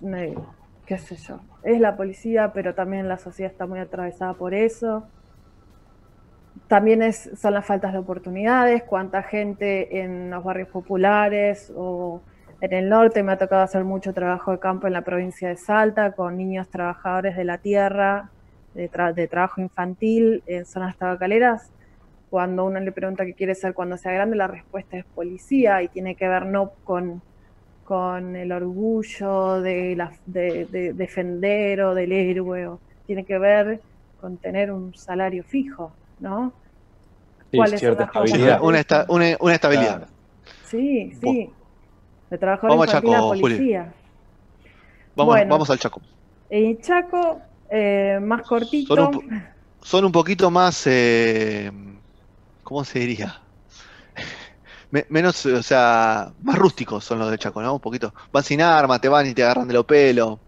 qué 0.85 0.97
sé 0.97 1.15
yo, 1.15 1.41
es 1.63 1.79
la 1.79 1.95
policía, 1.95 2.53
pero 2.53 2.73
también 2.73 3.07
la 3.07 3.17
sociedad 3.17 3.51
está 3.51 3.67
muy 3.67 3.79
atravesada 3.79 4.33
por 4.33 4.55
eso. 4.55 5.05
También 6.67 7.03
es, 7.03 7.29
son 7.37 7.53
las 7.53 7.65
faltas 7.65 7.93
de 7.93 7.99
oportunidades, 7.99 8.81
cuánta 8.83 9.21
gente 9.21 10.01
en 10.01 10.31
los 10.31 10.43
barrios 10.43 10.69
populares 10.69 11.71
o 11.75 12.21
en 12.61 12.73
el 12.73 12.89
norte 12.89 13.21
me 13.21 13.33
ha 13.33 13.37
tocado 13.37 13.61
hacer 13.61 13.83
mucho 13.83 14.11
trabajo 14.11 14.51
de 14.51 14.59
campo 14.59 14.87
en 14.87 14.93
la 14.93 15.03
provincia 15.03 15.49
de 15.49 15.57
Salta 15.57 16.13
con 16.13 16.37
niños 16.37 16.67
trabajadores 16.69 17.35
de 17.35 17.43
la 17.43 17.59
tierra, 17.59 18.31
de, 18.75 18.89
de 19.15 19.27
trabajo 19.27 19.61
infantil 19.61 20.43
en 20.45 20.65
zonas 20.65 20.95
tabacaleras 20.97 21.71
cuando 22.29 22.65
uno 22.65 22.79
le 22.79 22.91
pregunta 22.91 23.25
qué 23.25 23.33
quiere 23.33 23.55
ser 23.55 23.73
cuando 23.73 23.97
sea 23.97 24.11
grande, 24.11 24.35
la 24.35 24.47
respuesta 24.47 24.97
es 24.97 25.05
policía 25.05 25.81
y 25.81 25.87
tiene 25.87 26.15
que 26.15 26.27
ver 26.27 26.45
no 26.45 26.71
con, 26.83 27.21
con 27.85 28.35
el 28.35 28.51
orgullo 28.51 29.61
de, 29.61 29.95
la, 29.95 30.11
de, 30.25 30.93
defender 30.93 31.81
o 31.81 31.93
del 31.95 32.11
héroe, 32.11 32.69
tiene 33.05 33.23
que 33.23 33.37
ver 33.37 33.79
con 34.19 34.37
tener 34.37 34.71
un 34.71 34.93
salario 34.95 35.45
fijo, 35.45 35.93
¿no? 36.19 36.51
Sí, 37.51 37.59
cierta 37.77 38.03
estabilidad. 38.03 38.61
Una, 38.61 38.83
una, 39.39 39.53
estabilidad. 39.53 40.07
Sí, 40.65 41.13
sí. 41.21 41.49
De 42.29 42.37
trabajar 42.37 42.69
vamos 42.69 42.93
en 42.93 43.39
policía. 43.39 43.93
Vamos, 45.15 45.39
vamos 45.47 45.69
al 45.69 45.79
Chaco. 45.79 46.01
En 46.49 46.77
Chaco, 46.81 47.39
eh, 47.69 48.19
más 48.21 48.41
cortito. 48.43 48.95
Son 48.95 49.15
un, 49.15 49.43
son 49.81 50.05
un 50.05 50.11
poquito 50.11 50.49
más... 50.51 50.85
Eh, 50.87 51.71
¿cómo 52.65 52.83
se 52.83 52.99
diría? 52.99 53.39
Menos, 55.09 55.45
o 55.45 55.63
sea, 55.63 56.31
más 56.41 56.57
rústicos 56.57 57.03
son 57.03 57.19
los 57.19 57.31
de 57.31 57.37
Chaco, 57.37 57.61
¿no? 57.61 57.75
Un 57.75 57.79
poquito. 57.79 58.13
Van 58.31 58.43
sin 58.43 58.61
arma, 58.61 58.99
te 58.99 59.07
van 59.07 59.27
y 59.27 59.33
te 59.33 59.43
agarran 59.43 59.67
de 59.67 59.73
los 59.73 59.85
pelos. 59.85 60.39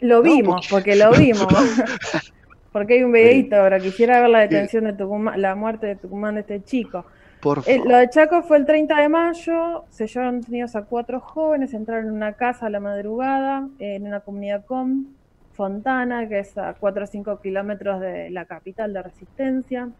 Lo 0.00 0.22
vimos, 0.22 0.66
porque... 0.68 0.94
lo 0.94 1.10
vimos. 1.18 1.46
porque 2.72 2.94
hay 2.94 3.02
un 3.02 3.12
videito 3.12 3.56
ahora. 3.56 3.80
Quisiera 3.80 4.20
ver 4.20 4.30
la 4.30 4.40
detención 4.40 4.84
de 4.84 4.92
Tucumán, 4.92 5.40
la 5.40 5.54
muerte 5.54 5.88
de 5.88 5.96
Tucumán 5.96 6.34
de 6.34 6.40
este 6.42 6.62
chico. 6.62 7.04
Por 7.40 7.62
eh, 7.66 7.80
lo 7.82 7.96
de 7.96 8.10
Chaco 8.10 8.42
fue 8.42 8.58
el 8.58 8.66
30 8.66 9.00
de 9.00 9.08
mayo, 9.08 9.84
se 9.88 10.06
llevaron 10.06 10.40
detenidos 10.40 10.76
a 10.76 10.82
cuatro 10.82 11.20
jóvenes, 11.20 11.72
entraron 11.72 12.08
en 12.08 12.12
una 12.12 12.34
casa 12.34 12.66
a 12.66 12.70
la 12.70 12.80
madrugada, 12.80 13.66
en 13.78 14.06
una 14.06 14.20
comunidad 14.20 14.66
con 14.66 15.08
Fontana, 15.52 16.28
que 16.28 16.40
es 16.40 16.56
a 16.56 16.74
4 16.74 17.04
o 17.04 17.06
5 17.06 17.40
kilómetros 17.40 18.00
de 18.00 18.30
la 18.30 18.44
capital 18.44 18.92
de 18.92 19.02
Resistencia. 19.02 19.90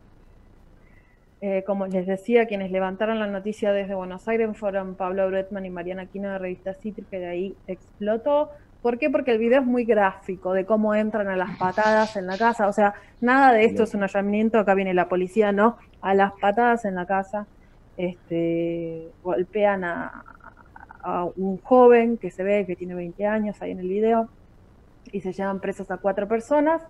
Eh, 1.42 1.64
como 1.66 1.87
les 1.87 2.07
decía, 2.07 2.47
quienes 2.47 2.71
levantaron 2.71 3.19
la 3.19 3.26
noticia 3.26 3.73
desde 3.73 3.95
Buenos 3.95 4.28
Aires 4.28 4.54
fueron 4.57 4.95
Pablo 4.95 5.26
Bretman 5.28 5.64
y 5.64 5.71
Mariana 5.71 6.02
Aquino 6.02 6.30
de 6.30 6.38
Revista 6.38 6.75
Citri, 6.75 7.04
que 7.11 7.19
de 7.19 7.26
ahí 7.26 7.57
explotó. 7.66 8.50
¿Por 8.83 8.99
qué? 8.99 9.11
Porque 9.11 9.33
el 9.33 9.38
video 9.38 9.61
es 9.61 9.66
muy 9.66 9.85
gráfico 9.85 10.52
de 10.52 10.64
cómo 10.64 10.95
entran 10.95 11.28
a 11.28 11.37
las 11.37 11.59
patadas 11.59 12.16
en 12.16 12.26
la 12.26 12.38
casa. 12.38 12.69
O 12.69 12.73
sea, 12.73 12.95
nada 13.21 13.52
de 13.52 13.64
esto 13.64 13.85
es 13.85 13.95
un 13.95 14.02
allanamiento, 14.02 14.59
acá 14.59 14.75
viene 14.75 14.95
la 14.95 15.09
policía, 15.09 15.52
no. 15.52 15.76
A 16.00 16.14
las 16.14 16.33
patadas 16.40 16.85
en 16.85 16.95
la 16.95 17.07
casa 17.07 17.47
este, 17.97 19.09
golpean 19.23 19.85
a, 19.85 20.25
un 21.37 21.57
joven 21.62 22.19
que 22.19 22.30
se 22.30 22.42
ve 22.42 22.66
que 22.66 22.76
tiene 22.76 22.95
20 22.95 23.26
años 23.26 23.61
ahí 23.62 23.71
en 23.71 23.78
el 23.78 23.88
video 23.88 24.28
y 25.12 25.21
se 25.21 25.33
llevan 25.33 25.61
presos 25.61 25.90
a 25.90 25.99
cuatro 25.99 26.28
personas. 26.28 26.83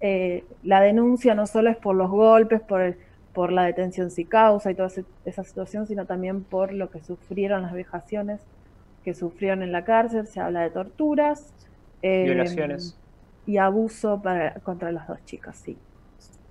Eh, 0.00 0.44
la 0.62 0.80
denuncia 0.80 1.34
no 1.34 1.46
solo 1.46 1.70
es 1.70 1.76
por 1.76 1.96
los 1.96 2.10
golpes, 2.10 2.60
por 2.60 2.80
el 2.80 2.96
por 3.34 3.52
la 3.52 3.64
detención 3.64 4.10
sin 4.12 4.28
causa 4.28 4.70
y 4.70 4.76
toda 4.76 4.88
esa 5.24 5.42
situación, 5.42 5.86
sino 5.86 6.06
también 6.06 6.44
por 6.44 6.72
lo 6.72 6.88
que 6.90 7.02
sufrieron 7.02 7.62
las 7.62 7.72
vejaciones 7.72 8.40
que 9.04 9.12
sufrieron 9.12 9.62
en 9.62 9.72
la 9.72 9.84
cárcel. 9.84 10.26
Se 10.26 10.40
habla 10.40 10.62
de 10.62 10.70
torturas. 10.70 11.52
Eh, 12.00 12.24
Violaciones. 12.24 12.98
Y 13.46 13.58
abuso 13.58 14.22
para, 14.22 14.54
contra 14.60 14.90
las 14.90 15.06
dos 15.06 15.22
chicas, 15.26 15.56
sí. 15.56 15.76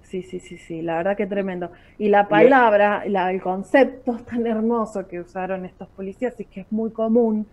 Sí, 0.03 0.21
sí, 0.21 0.39
sí, 0.39 0.59
sí, 0.59 0.83
la 0.83 0.97
verdad 0.97 1.17
que 1.17 1.25
tremendo. 1.25 1.71
Y 1.97 2.09
la 2.09 2.27
palabra, 2.27 3.01
el 3.03 3.41
concepto 3.41 4.19
tan 4.29 4.45
hermoso 4.45 5.07
que 5.07 5.19
usaron 5.19 5.65
estos 5.65 5.87
policías 5.87 6.39
y 6.39 6.45
que 6.45 6.61
es 6.61 6.71
muy 6.71 6.91
común 6.91 7.47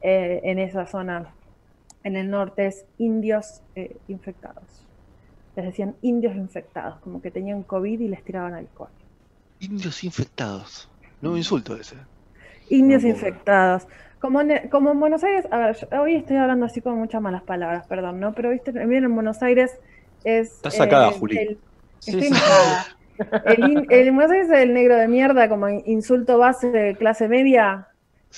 eh, 0.00 0.40
en 0.44 0.60
esa 0.60 0.86
zona, 0.86 1.34
en 2.04 2.16
el 2.16 2.30
norte, 2.30 2.66
es 2.66 2.84
indios 2.98 3.62
eh, 3.74 3.96
infectados 4.06 4.84
les 5.56 5.66
decían 5.66 5.94
indios 6.02 6.34
infectados, 6.34 6.98
como 7.00 7.22
que 7.22 7.30
tenían 7.30 7.62
COVID 7.62 8.00
y 8.00 8.08
les 8.08 8.22
tiraban 8.24 8.54
alcohol. 8.54 8.88
Indios 9.60 10.02
infectados, 10.04 10.88
no 11.20 11.36
insulto 11.36 11.76
ese. 11.76 11.96
Indios 12.70 13.04
infectados. 13.04 13.86
Como 14.18 14.40
en, 14.40 14.68
como 14.68 14.90
en 14.90 15.00
Buenos 15.00 15.22
Aires, 15.22 15.46
a 15.50 15.58
ver, 15.58 15.88
hoy 15.98 16.16
estoy 16.16 16.36
hablando 16.36 16.66
así 16.66 16.80
con 16.80 16.98
muchas 16.98 17.20
malas 17.20 17.42
palabras, 17.42 17.86
perdón, 17.86 18.20
¿no? 18.20 18.32
Pero 18.32 18.50
viste, 18.50 18.72
bien 18.72 19.04
en 19.04 19.14
Buenos 19.14 19.42
Aires 19.42 19.70
es... 20.24 20.52
Estás 20.52 20.76
sacada, 20.76 21.10
Juli. 21.12 21.38
El, 21.38 21.58
estoy 22.00 22.30
El, 23.44 23.86
en 23.90 24.14
Buenos 24.14 24.32
Aires 24.32 24.50
es 24.50 24.58
el 24.58 24.74
negro 24.74 24.96
de 24.96 25.08
mierda, 25.08 25.48
como 25.48 25.68
insulto 25.68 26.38
base 26.38 26.70
de 26.70 26.96
clase 26.96 27.28
media. 27.28 27.88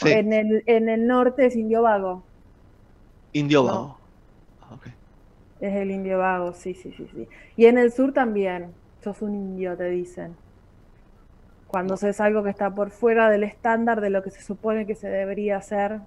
En, 0.04 0.34
el, 0.34 0.62
en 0.66 0.90
el 0.90 1.06
norte 1.06 1.46
es 1.46 1.56
indio 1.56 1.82
vago. 1.82 2.25
Indio 3.38 3.64
vago. 3.64 3.98
Es 5.60 5.74
el 5.74 5.90
indio 5.90 6.18
vago, 6.18 6.52
sí, 6.52 6.74
sí, 6.74 6.92
sí, 6.96 7.06
sí. 7.14 7.28
Y 7.56 7.66
en 7.66 7.78
el 7.78 7.92
sur 7.92 8.12
también, 8.12 8.72
sos 9.02 9.22
un 9.22 9.34
indio, 9.34 9.76
te 9.76 9.88
dicen. 9.90 10.34
Cuando 11.66 11.96
se 11.96 12.10
es 12.10 12.20
algo 12.20 12.42
que 12.42 12.50
está 12.50 12.74
por 12.74 12.90
fuera 12.90 13.30
del 13.30 13.42
estándar 13.42 14.00
de 14.00 14.10
lo 14.10 14.22
que 14.22 14.30
se 14.30 14.42
supone 14.42 14.86
que 14.86 14.94
se 14.94 15.08
debería 15.08 15.56
hacer. 15.56 16.00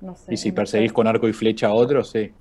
No 0.00 0.14
sé. 0.14 0.32
Y 0.32 0.36
si 0.36 0.52
perseguís 0.52 0.92
con 0.92 1.06
arco 1.06 1.28
y 1.28 1.32
flecha 1.32 1.68
a 1.68 1.72
otro, 1.72 2.04
sí. 2.04 2.32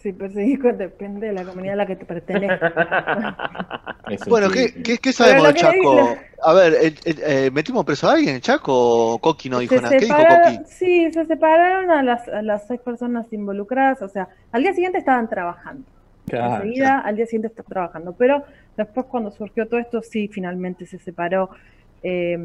Si 0.00 0.12
perseguís 0.12 0.60
con, 0.60 0.78
depende 0.78 1.28
de 1.28 1.32
la 1.32 1.44
comunidad 1.44 1.74
a 1.74 1.76
la 1.78 1.86
que 1.86 1.96
te 1.96 2.04
pertenece. 2.04 2.58
bueno, 4.28 4.48
¿qué, 4.48 4.98
qué, 4.98 5.12
sabemos 5.12 5.48
del 5.48 5.54
Chaco? 5.54 6.16
A 6.42 6.52
ver, 6.52 6.94
eh, 7.04 7.50
¿metimos 7.52 7.84
preso 7.84 8.08
a 8.08 8.12
alguien 8.12 8.36
en 8.36 8.40
Chaco 8.40 8.72
o 9.14 9.18
Coqui 9.18 9.50
no 9.50 9.58
dijo 9.58 9.74
nada? 9.74 9.90
¿Qué 9.90 10.04
dijo 10.04 10.16
Coqui? 10.16 10.60
Sí, 10.66 11.10
se 11.12 11.24
separaron 11.24 11.90
a 11.90 12.02
las, 12.02 12.28
a 12.28 12.42
las 12.42 12.66
seis 12.68 12.80
personas 12.80 13.32
involucradas, 13.32 14.00
o 14.02 14.08
sea, 14.08 14.28
al 14.52 14.62
día 14.62 14.72
siguiente 14.72 14.98
estaban 14.98 15.28
trabajando. 15.28 15.84
Enseguida, 16.30 17.00
al 17.00 17.16
día 17.16 17.26
siguiente 17.26 17.48
estaban 17.48 17.68
trabajando, 17.68 18.12
pero 18.12 18.44
después 18.76 19.06
cuando 19.06 19.30
surgió 19.30 19.66
todo 19.66 19.80
esto, 19.80 20.02
sí, 20.02 20.28
finalmente 20.28 20.86
se 20.86 20.98
separó 20.98 21.50
eh, 22.02 22.38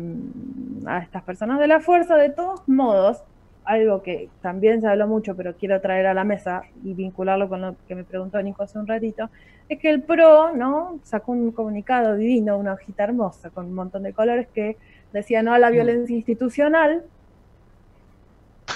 a 0.85 0.99
estas 0.99 1.23
personas 1.23 1.59
de 1.59 1.67
la 1.67 1.79
fuerza. 1.79 2.15
De 2.15 2.29
todos 2.29 2.67
modos, 2.67 3.21
algo 3.65 4.01
que 4.01 4.29
también 4.41 4.81
se 4.81 4.87
habló 4.87 5.07
mucho, 5.07 5.35
pero 5.35 5.55
quiero 5.55 5.79
traer 5.81 6.07
a 6.07 6.13
la 6.13 6.23
mesa 6.23 6.63
y 6.83 6.93
vincularlo 6.93 7.49
con 7.49 7.61
lo 7.61 7.75
que 7.87 7.95
me 7.95 8.03
preguntó 8.03 8.41
Nico 8.41 8.63
hace 8.63 8.79
un 8.79 8.87
ratito, 8.87 9.29
es 9.69 9.79
que 9.79 9.89
el 9.89 10.01
PRO, 10.01 10.53
¿no? 10.53 10.99
Sacó 11.03 11.31
un 11.31 11.51
comunicado 11.51 12.15
divino, 12.15 12.57
una 12.57 12.73
hojita 12.73 13.03
hermosa 13.03 13.49
con 13.49 13.65
un 13.65 13.73
montón 13.73 14.03
de 14.03 14.13
colores 14.13 14.47
que 14.53 14.77
decía 15.13 15.43
no 15.43 15.53
a 15.53 15.59
la 15.59 15.69
mm. 15.69 15.73
violencia 15.73 16.15
institucional 16.15 17.03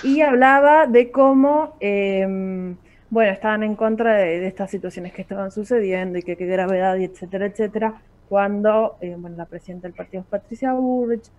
y 0.03 0.21
hablaba 0.21 0.87
de 0.87 1.11
cómo, 1.11 1.75
em, 1.79 2.75
bueno, 3.09 3.31
estaban 3.31 3.63
en 3.63 3.75
contra 3.75 4.15
de, 4.15 4.47
estas 4.47 4.69
situaciones 4.69 5.13
que 5.13 5.21
estaban 5.21 5.51
sucediendo 5.51 6.17
y 6.19 6.23
que 6.23 6.35
qué 6.35 6.45
gravedad 6.45 6.95
y 6.97 7.05
etcétera, 7.05 7.45
etcétera, 7.45 8.01
cuando, 8.29 8.97
eh, 9.01 9.15
bueno, 9.17 9.37
la 9.37 9.45
presidenta 9.45 9.87
del 9.87 9.95
partido 9.95 10.21
es 10.21 10.27
Patricia 10.27 10.73
Burrich, 10.73 11.29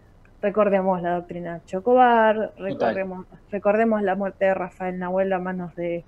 Recordemos 0.40 1.02
la 1.02 1.16
doctrina 1.16 1.61
Chocobar, 1.66 2.52
recordemos, 2.59 3.26
recordemos 3.50 4.02
la 4.02 4.14
muerte 4.14 4.45
de 4.45 4.54
Rafael 4.54 4.99
Nahuel 4.99 5.33
a 5.33 5.38
manos 5.38 5.75
de 5.75 6.04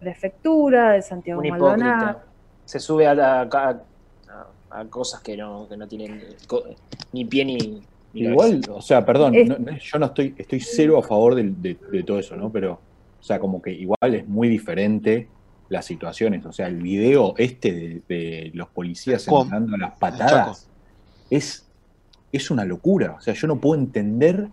prefectura, 0.00 0.92
de 0.92 1.02
Santiago 1.02 1.42
Maldonado. 1.42 2.20
Se 2.64 2.80
sube 2.80 3.06
a, 3.06 3.42
a, 4.70 4.84
cosas 4.90 5.20
que 5.20 5.36
no, 5.36 5.68
que 5.68 5.76
no 5.76 5.86
tienen 5.86 6.22
ni 7.12 7.24
pie 7.24 7.44
ni, 7.44 7.82
Igual, 8.14 8.62
o 8.70 8.80
sea, 8.80 9.04
perdón, 9.04 9.34
yo 9.34 9.98
no 9.98 10.06
estoy, 10.06 10.34
estoy 10.38 10.60
cero 10.60 10.98
a 10.98 11.02
favor 11.02 11.34
de, 11.34 11.74
todo 12.04 12.18
eso, 12.18 12.36
¿no? 12.36 12.50
Pero, 12.50 12.80
o 13.20 13.22
sea, 13.22 13.38
como 13.38 13.60
que 13.60 13.70
igual 13.70 14.14
es 14.14 14.26
muy 14.26 14.48
diferente 14.48 15.28
las 15.68 15.84
situaciones. 15.84 16.44
O 16.46 16.52
sea, 16.52 16.66
el 16.68 16.82
video 16.82 17.34
este 17.36 18.02
de, 18.08 18.50
los 18.54 18.68
policías 18.68 19.28
entrando 19.28 19.76
las 19.76 19.92
patadas 19.98 20.68
es 21.30 21.67
es 22.32 22.50
una 22.50 22.64
locura. 22.64 23.16
O 23.18 23.20
sea, 23.20 23.34
yo 23.34 23.46
no 23.46 23.56
puedo 23.56 23.80
entender 23.80 24.48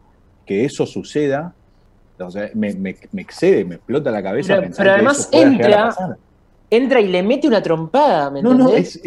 que 0.46 0.66
eso 0.66 0.86
suceda. 0.86 1.54
O 2.20 2.32
sea, 2.32 2.50
me, 2.54 2.96
excede, 3.18 3.66
me 3.66 3.76
explota 3.76 4.12
la 4.12 4.24
cabeza. 4.24 4.62
Pero, 4.78 4.92
además 4.92 5.30
entra, 5.32 5.94
entra 6.70 7.02
y 7.02 7.08
le 7.08 7.24
mete 7.24 7.48
una 7.48 7.62
trompada, 7.62 8.30
¿me 8.32 8.42
no, 8.42 8.54
no, 8.54 8.70
es, 8.70 9.02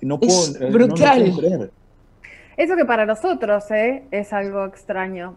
no 0.00 0.20
puedo, 0.20 0.32
es 0.32 0.72
brutal. 0.72 1.70
Eso 2.56 2.76
que 2.76 2.84
para 2.84 3.04
nosotros 3.04 3.68
¿eh? 3.70 4.04
es 4.10 4.32
algo 4.32 4.64
extraño. 4.64 5.36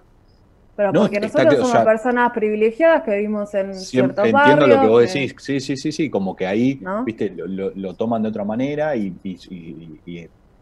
Pero 0.76 0.94
porque 0.94 1.20
nosotros 1.20 1.56
somos 1.56 1.84
personas 1.84 2.32
privilegiadas 2.34 3.02
que 3.02 3.16
vivimos 3.16 3.52
en 3.56 3.74
ciertos 3.74 4.28
Entiendo 4.28 4.68
lo 4.68 4.82
que 4.82 4.88
vos 4.88 5.12
decís, 5.12 5.34
sí, 5.40 5.60
sí, 5.60 5.76
sí, 5.76 5.92
sí, 5.92 6.08
como 6.08 6.36
que 6.36 6.46
ahí, 6.46 6.80
viste, 7.04 7.34
lo, 7.36 7.94
toman 7.96 8.22
de 8.22 8.30
otra 8.30 8.44
manera 8.44 8.96
y, 8.96 9.12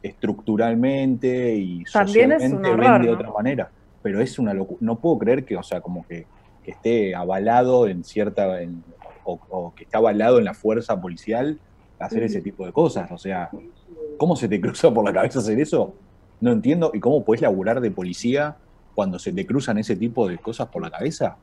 estructuralmente 0.06 1.56
y 1.56 1.84
socialmente 1.86 2.48
ven 2.76 3.02
de 3.02 3.10
otra 3.10 3.32
manera. 3.32 3.70
Pero 4.02 4.22
es 4.22 4.38
una 4.38 4.54
locura, 4.54 4.78
no 4.82 5.00
puedo 5.00 5.18
creer 5.18 5.46
que, 5.46 5.58
o 5.58 5.64
sea, 5.64 5.82
como 5.82 6.06
que, 6.06 6.28
esté 6.64 7.14
avalado 7.14 7.88
en 7.88 8.04
cierta, 8.04 8.60
o, 9.24 9.74
que 9.76 9.84
está 9.84 10.00
avalado 10.00 10.40
en 10.40 10.46
la 10.46 10.56
fuerza 10.56 11.00
policial 11.00 11.60
hacer 12.00 12.24
ese 12.24 12.42
tipo 12.42 12.66
de 12.66 12.72
cosas. 12.72 13.12
O 13.12 13.20
sea, 13.20 13.52
¿cómo 14.18 14.36
se 14.36 14.48
te 14.48 14.60
cruza 14.60 14.92
por 14.92 15.06
la 15.06 15.14
cabeza 15.14 15.40
hacer 15.40 15.60
eso? 15.60 15.94
No 16.42 16.52
entiendo. 16.52 16.92
¿Y 16.94 17.00
cómo 17.00 17.24
puedes 17.24 17.42
laburar 17.42 17.82
de 17.82 17.92
policía 17.92 18.56
cuando 18.96 19.20
se 19.20 19.32
te 19.32 19.46
cruzan 19.46 19.78
ese 19.78 19.96
tipo 19.96 20.28
de 20.28 20.40
cosas 20.40 20.68
por 20.70 20.82
la 20.82 20.90
cabeza? 20.90 21.38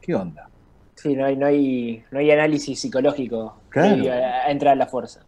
¿Qué 0.00 0.14
onda? 0.14 0.48
Sí, 0.94 1.16
no 1.16 1.24
hay, 1.24 1.36
no 1.36 1.46
hay, 1.46 2.04
no 2.12 2.20
hay 2.20 2.30
análisis 2.30 2.78
psicológico 2.78 3.56
claro. 3.70 4.04
a, 4.12 4.50
entrar 4.50 4.74
a 4.74 4.76
la 4.76 4.86
fuerza. 4.86 5.24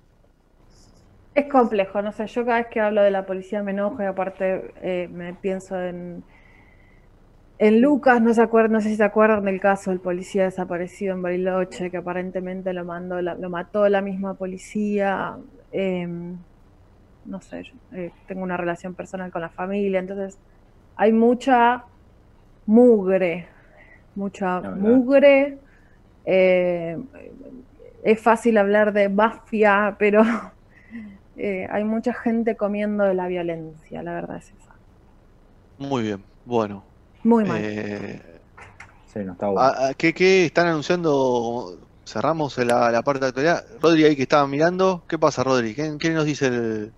Es 1.34 1.46
complejo, 1.46 2.00
no 2.00 2.12
sé, 2.12 2.26
yo 2.28 2.44
cada 2.44 2.58
vez 2.58 2.68
que 2.68 2.80
hablo 2.80 3.02
de 3.02 3.10
la 3.10 3.26
policía 3.26 3.62
me 3.62 3.72
enojo 3.72 4.00
y 4.02 4.06
aparte 4.06 4.72
eh, 4.82 5.08
me 5.12 5.34
pienso 5.34 5.80
en, 5.80 6.22
en 7.58 7.80
Lucas, 7.80 8.22
no, 8.22 8.32
se 8.32 8.40
acuerdan, 8.40 8.72
no 8.72 8.80
sé 8.80 8.90
si 8.90 8.96
se 8.96 9.04
acuerdan 9.04 9.44
del 9.44 9.60
caso 9.60 9.90
del 9.90 9.98
policía 9.98 10.44
desaparecido 10.44 11.14
en 11.14 11.22
Bariloche, 11.22 11.90
que 11.90 11.96
aparentemente 11.96 12.72
lo, 12.72 12.84
mandó, 12.84 13.20
lo 13.20 13.50
mató 13.50 13.88
la 13.88 14.00
misma 14.00 14.34
policía. 14.34 15.36
Em, 15.72 16.36
no 17.24 17.40
sé, 17.40 17.64
eh, 17.92 18.12
tengo 18.28 18.42
una 18.42 18.56
relación 18.56 18.94
personal 18.94 19.32
con 19.32 19.40
la 19.40 19.48
familia, 19.48 19.98
entonces 19.98 20.38
hay 20.94 21.12
mucha 21.12 21.84
mugre, 22.66 23.48
mucha 24.14 24.60
mugre. 24.60 25.58
Eh, 26.26 26.96
es 28.04 28.20
fácil 28.20 28.58
hablar 28.58 28.92
de 28.92 29.08
mafia, 29.08 29.96
pero 29.98 30.22
eh, 31.36 31.66
hay 31.70 31.84
mucha 31.84 32.12
gente 32.14 32.56
comiendo 32.56 33.04
de 33.04 33.14
la 33.14 33.26
violencia, 33.26 34.02
la 34.02 34.12
verdad 34.12 34.36
es 34.36 34.52
esa. 34.60 34.74
Muy 35.78 36.02
bien, 36.02 36.24
bueno. 36.44 36.84
Muy 37.22 37.44
mal. 37.44 37.60
sí, 39.06 39.20
no 39.24 39.32
está 39.32 39.48
bueno. 39.48 39.72
¿qué, 39.96 40.46
están 40.46 40.68
anunciando? 40.68 41.78
Cerramos 42.06 42.58
la, 42.58 43.02
parte 43.02 43.20
de 43.20 43.26
actualidad. 43.28 43.64
Rodri 43.80 44.04
ahí 44.04 44.16
que 44.16 44.22
estaba 44.22 44.46
mirando. 44.46 45.04
¿Qué 45.08 45.18
pasa, 45.18 45.42
Rodri? 45.42 45.74
¿Qué 45.74 46.10
nos 46.10 46.26
dice 46.26 46.48
el, 46.48 46.92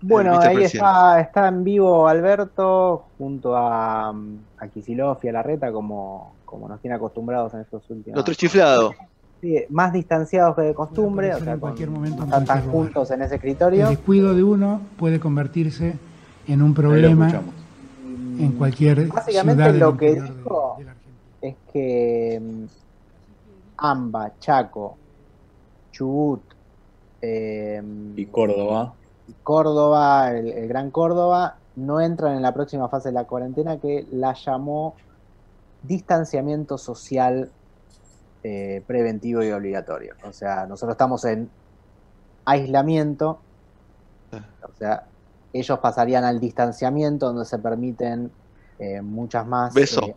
bueno, 0.00 0.38
ahí 0.38 0.62
está, 0.62 1.20
está 1.20 1.48
en 1.48 1.64
vivo 1.64 2.06
Alberto 2.06 3.06
junto 3.18 3.56
a, 3.56 4.10
a 4.10 4.68
Kisilov 4.68 5.18
y 5.22 5.28
a 5.28 5.32
Larreta 5.32 5.72
como, 5.72 6.34
como 6.44 6.68
nos 6.68 6.80
tiene 6.80 6.96
acostumbrados 6.96 7.54
en 7.54 7.60
estos 7.60 7.88
últimos. 7.90 8.16
Los 8.16 8.24
tres 8.24 8.36
chiflados. 8.36 8.94
Sí, 9.46 9.64
más 9.68 9.92
distanciados 9.92 10.56
que 10.56 10.62
de 10.62 10.74
costumbre, 10.74 11.32
o 11.32 11.38
sea, 11.38 11.52
en 11.52 11.60
cualquier 11.60 11.88
momento 11.88 12.24
están 12.24 12.44
tan 12.44 12.68
juntos 12.68 13.12
en 13.12 13.22
ese 13.22 13.36
escritorio. 13.36 13.84
El 13.84 13.90
descuido 13.90 14.34
de 14.34 14.42
uno 14.42 14.80
puede 14.98 15.20
convertirse 15.20 15.96
en 16.48 16.62
un 16.62 16.74
problema 16.74 17.30
en 18.40 18.52
cualquier 18.58 19.06
Básicamente 19.06 19.72
lo 19.74 19.96
que 19.96 20.20
dijo 20.20 20.78
es 21.40 21.54
que 21.72 22.42
mm, 22.42 22.64
Amba, 23.76 24.32
Chaco, 24.40 24.96
Chubut 25.92 26.42
eh, 27.22 27.80
y 28.16 28.26
Córdoba. 28.26 28.94
Córdoba, 29.44 30.32
el, 30.32 30.66
Gran 30.66 30.90
Córdoba, 30.90 31.54
no 31.76 32.00
entran 32.00 32.34
en 32.34 32.42
la 32.42 32.52
próxima 32.52 32.88
fase 32.88 33.10
de 33.10 33.12
la 33.12 33.24
cuarentena 33.24 33.78
que 33.78 34.08
la 34.10 34.34
llamó 34.34 34.96
distanciamiento 35.84 36.78
social 36.78 37.52
eh, 38.48 38.80
preventivo 38.86 39.42
y 39.42 39.50
obligatorio. 39.50 40.14
O 40.22 40.32
sea, 40.32 40.66
nosotros 40.66 40.94
estamos 40.94 41.24
en 41.24 41.50
aislamiento, 42.44 43.40
o 44.62 44.78
sea, 44.78 45.02
ellos 45.52 45.80
pasarían 45.80 46.22
al 46.22 46.38
distanciamiento 46.38 47.26
donde 47.26 47.44
se 47.44 47.58
permiten 47.58 48.30
eh, 48.78 49.02
muchas 49.02 49.44
más 49.48 49.74
Beso. 49.74 50.00
Eh, 50.06 50.14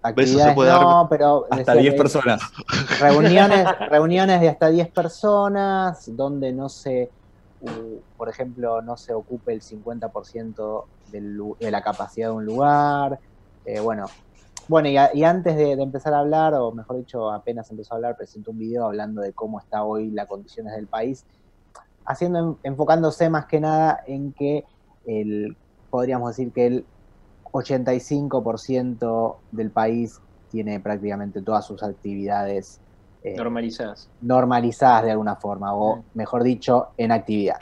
actividades. 0.00 0.56
no, 0.56 1.08
pero 1.10 1.48
hasta 1.50 1.74
10 1.74 1.94
personas. 1.94 2.40
Reuniones, 3.00 3.66
reuniones 3.90 4.40
de 4.40 4.48
hasta 4.48 4.68
10 4.68 4.88
personas 4.92 6.04
donde 6.14 6.52
no 6.52 6.68
se 6.68 7.10
por 8.16 8.28
ejemplo, 8.28 8.80
no 8.80 8.96
se 8.96 9.12
ocupe 9.12 9.52
el 9.52 9.60
50% 9.60 10.84
de 11.10 11.70
la 11.72 11.82
capacidad 11.82 12.28
de 12.28 12.32
un 12.32 12.44
lugar. 12.44 13.18
Eh, 13.64 13.80
bueno, 13.80 14.06
bueno 14.72 14.88
y, 14.88 15.22
antes 15.22 15.54
de, 15.54 15.72
empezar 15.72 16.14
a 16.14 16.20
hablar, 16.20 16.54
o 16.54 16.72
mejor 16.72 16.96
dicho, 16.96 17.30
apenas 17.30 17.70
empezó 17.70 17.92
a 17.92 17.96
hablar, 17.96 18.16
presentó 18.16 18.52
un 18.52 18.58
video 18.58 18.86
hablando 18.86 19.20
de 19.20 19.34
cómo 19.34 19.60
está 19.60 19.84
hoy 19.84 20.10
las 20.10 20.26
condiciones 20.26 20.74
del 20.74 20.86
país, 20.86 21.26
haciendo, 22.06 22.58
enfocándose 22.62 23.28
más 23.28 23.44
que 23.44 23.60
nada 23.60 24.02
en 24.06 24.32
que 24.32 24.64
el, 25.04 25.58
podríamos 25.90 26.34
decir 26.34 26.52
que 26.52 26.66
el 26.66 26.86
85% 27.50 29.36
del 29.50 29.70
país 29.70 30.22
tiene 30.50 30.80
prácticamente 30.80 31.42
todas 31.42 31.66
sus 31.66 31.82
actividades 31.82 32.80
eh, 33.24 33.36
normalizadas. 33.36 34.08
Normalizadas 34.22 35.04
de 35.04 35.10
alguna 35.10 35.36
forma, 35.36 35.74
o 35.74 36.02
mejor 36.14 36.44
dicho, 36.44 36.92
en 36.96 37.12
actividad. 37.12 37.58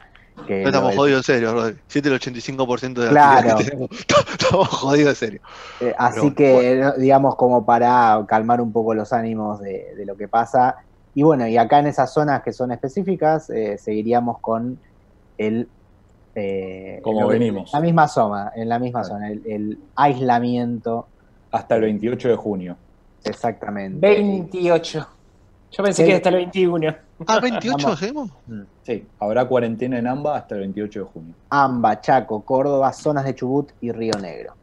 Que 0.47 0.63
estamos 0.63 0.95
jodidos 0.95 1.29
en 1.29 1.35
serio, 1.35 1.53
Rodri. 1.53 1.77
Si 1.87 1.99
el 1.99 2.05
85% 2.05 2.95
de 2.95 3.13
la 3.13 3.57
que 3.57 3.65
tenemos, 3.65 3.91
estamos 4.33 4.69
jodidos 4.69 5.11
en 5.11 5.17
serio. 5.17 5.41
Eh, 5.81 5.95
así 5.97 6.33
que, 6.33 6.93
digamos, 6.99 7.37
como 7.37 7.65
para 7.65 8.25
calmar 8.27 8.61
un 8.61 8.73
poco 8.73 8.95
los 8.95 9.13
ánimos 9.13 9.61
de, 9.61 10.03
lo 10.05 10.17
que 10.17 10.29
pasa. 10.29 10.77
Y 11.15 11.23
bueno, 11.23 11.47
y 11.47 11.57
acá 11.57 11.81
en 11.81 11.89
esas 11.89 12.13
zonas 12.13 12.43
que 12.43 12.53
son 12.53 12.73
específicas, 12.73 13.51
eh, 13.51 13.79
seguiríamos 13.79 14.39
con 14.39 14.79
el. 15.39 15.69
como 17.03 17.27
venimos. 17.27 17.73
La 17.73 17.81
misma 17.81 18.09
zona, 18.09 18.53
en 18.55 18.69
la 18.69 18.79
misma 18.79 19.05
zona, 19.05 19.31
el 19.31 19.79
aislamiento. 19.97 21.07
Hasta 21.51 21.77
el 21.77 21.83
28 21.83 22.29
de 22.29 22.37
junio. 22.37 22.77
Exactamente. 23.25 23.99
28. 24.01 25.20
Yo 25.71 25.85
pensé 25.85 26.05
que 26.05 26.15
hasta 26.15 26.31
el 26.31 26.37
21. 26.37 26.97
Ah, 27.27 27.41
28 27.41 27.89
hacemos. 27.89 28.31
Mm, 28.47 28.63
sí, 28.83 29.07
habrá 29.21 29.47
cuarentena 29.47 29.99
en 29.99 30.07
AMBA 30.07 30.37
hasta 30.37 30.55
el 30.57 30.63
28 30.63 31.01
de 31.01 31.05
junio. 31.05 31.35
AMBA, 31.51 32.01
Chaco, 32.01 32.45
Córdoba, 32.45 32.93
zonas 32.93 33.25
de 33.25 33.35
Chubut 33.35 33.71
y 33.81 33.93
Río 33.93 34.15
Negro. 34.21 34.55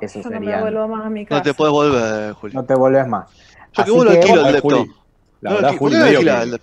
Eso 0.00 0.22
sería. 0.22 0.38
No 0.38 0.46
me 0.46 0.60
vuelvo 0.60 0.88
más 0.88 1.06
a 1.06 1.10
mi 1.10 1.26
casa. 1.26 1.40
No 1.40 1.42
te 1.42 1.54
puedes 1.54 1.72
volver, 1.72 2.32
Julio. 2.34 2.54
No 2.60 2.64
te 2.64 2.74
vuelves 2.74 3.06
más. 3.08 3.30
Yo 3.72 3.84
que 3.84 3.90
vuelvo 3.90 4.12
alquilo 4.12 4.46
el 4.46 4.52
laptop. 4.52 4.86
La 5.40 5.54
verdad, 5.54 5.76
Julio, 5.78 5.98
medio 6.00 6.20
que, 6.20 6.60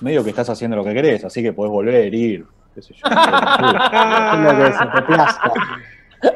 medio 0.00 0.24
que 0.24 0.30
estás 0.30 0.50
haciendo 0.50 0.76
lo 0.76 0.84
que 0.84 0.92
querés, 0.92 1.24
así 1.24 1.42
que 1.42 1.52
podés 1.52 1.70
volver, 1.70 2.12
ir, 2.12 2.44
qué 2.74 2.82
sé 2.82 2.94
yo. 2.94 3.02
lo 3.08 4.56
que 4.56 4.72
se 4.72 4.86
te 4.86 5.02
plazca. 5.02 5.52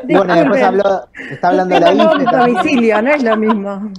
Bueno, 0.05 0.35
después 0.35 0.62
habló, 0.62 1.09
está 1.31 1.48
hablando 1.48 1.74
de 1.74 1.81
la 1.81 1.94
domicilio, 1.94 3.03
no 3.03 3.11
es 3.11 3.22
lo 3.22 3.37
mismo. 3.37 3.92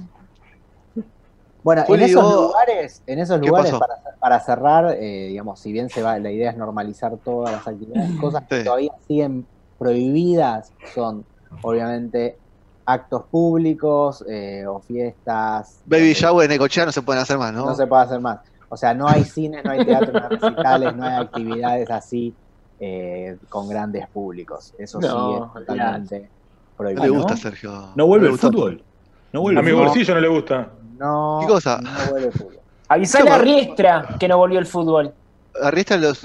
Bueno, 1.66 1.82
en 1.88 2.00
esos 2.00 2.22
lugares, 2.32 3.02
en 3.08 3.18
esos 3.18 3.40
lugares 3.40 3.74
para, 4.20 4.38
cerrar, 4.38 4.94
eh, 5.00 5.26
digamos, 5.30 5.58
si 5.58 5.72
bien 5.72 5.90
se 5.90 6.00
va, 6.00 6.16
la 6.16 6.30
idea 6.30 6.52
es 6.52 6.56
normalizar 6.56 7.16
todas 7.24 7.50
las 7.50 7.66
actividades, 7.66 8.08
cosas 8.20 8.44
que 8.48 8.62
todavía 8.62 8.92
siguen 9.08 9.44
prohibidas 9.76 10.72
son, 10.94 11.24
obviamente, 11.62 12.38
actos 12.84 13.24
públicos 13.24 14.24
eh, 14.28 14.64
o 14.64 14.78
fiestas. 14.78 15.80
Baby 15.86 16.12
shower 16.12 16.48
en 16.48 16.52
Ecochea 16.52 16.86
no 16.86 16.92
se 16.92 17.02
pueden 17.02 17.20
hacer 17.20 17.36
más, 17.36 17.52
¿no? 17.52 17.66
No 17.66 17.74
se 17.74 17.88
puede 17.88 18.04
hacer 18.04 18.20
más. 18.20 18.38
O 18.68 18.76
sea, 18.76 18.94
no 18.94 19.08
hay 19.08 19.24
cines, 19.24 19.64
no 19.64 19.72
hay 19.72 19.84
teatro, 19.84 20.12
no 20.12 20.24
hay 20.24 20.36
recitales, 20.36 20.94
no 20.94 21.04
hay 21.04 21.14
actividades 21.16 21.90
así 21.90 22.32
eh, 22.78 23.38
con 23.48 23.68
grandes 23.68 24.06
públicos. 24.10 24.72
Eso 24.78 25.00
sí 25.00 25.08
es 25.08 25.66
totalmente 25.66 26.30
prohibido. 26.76 27.06
No 27.06 27.12
le 27.12 27.18
gusta, 27.18 27.36
Sergio. 27.36 27.88
No 27.96 28.06
vuelve 28.06 28.28
el 28.28 28.38
fútbol. 28.38 28.84
No 29.32 29.40
vuelve 29.40 29.58
a 29.58 29.62
mi 29.64 29.72
bolsillo 29.72 30.14
no 30.14 30.20
le 30.20 30.28
gusta. 30.28 30.70
No, 30.98 31.38
¿Qué 31.40 31.46
cosa? 31.46 31.80
no 31.80 31.90
vuelve 32.10 32.26
el 32.28 32.32
fútbol. 32.32 32.60
Avisale 32.88 33.30
a 33.30 33.38
Riestra 33.38 34.16
que 34.18 34.28
no 34.28 34.38
volvió 34.38 34.58
el 34.58 34.66
fútbol. 34.66 35.12
A 35.60 35.70
Riestra 35.70 35.96
los, 35.96 36.22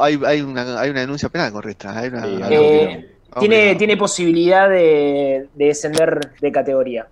hay, 0.00 0.20
hay, 0.24 0.40
una, 0.40 0.80
hay 0.80 0.90
una 0.90 1.00
denuncia 1.00 1.28
penal 1.28 1.52
con 1.52 1.62
Riestra. 1.62 2.04
Eh, 2.04 3.16
tiene, 3.38 3.74
tiene 3.76 3.96
posibilidad 3.96 4.68
de, 4.68 5.48
de, 5.54 5.66
descender 5.66 6.32
de 6.40 6.52
categoría. 6.52 7.06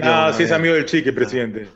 No, 0.00 0.32
si 0.32 0.42
es 0.42 0.52
amigo 0.52 0.74
del 0.74 0.84
Chiqui, 0.84 1.12
presidente. 1.12 1.68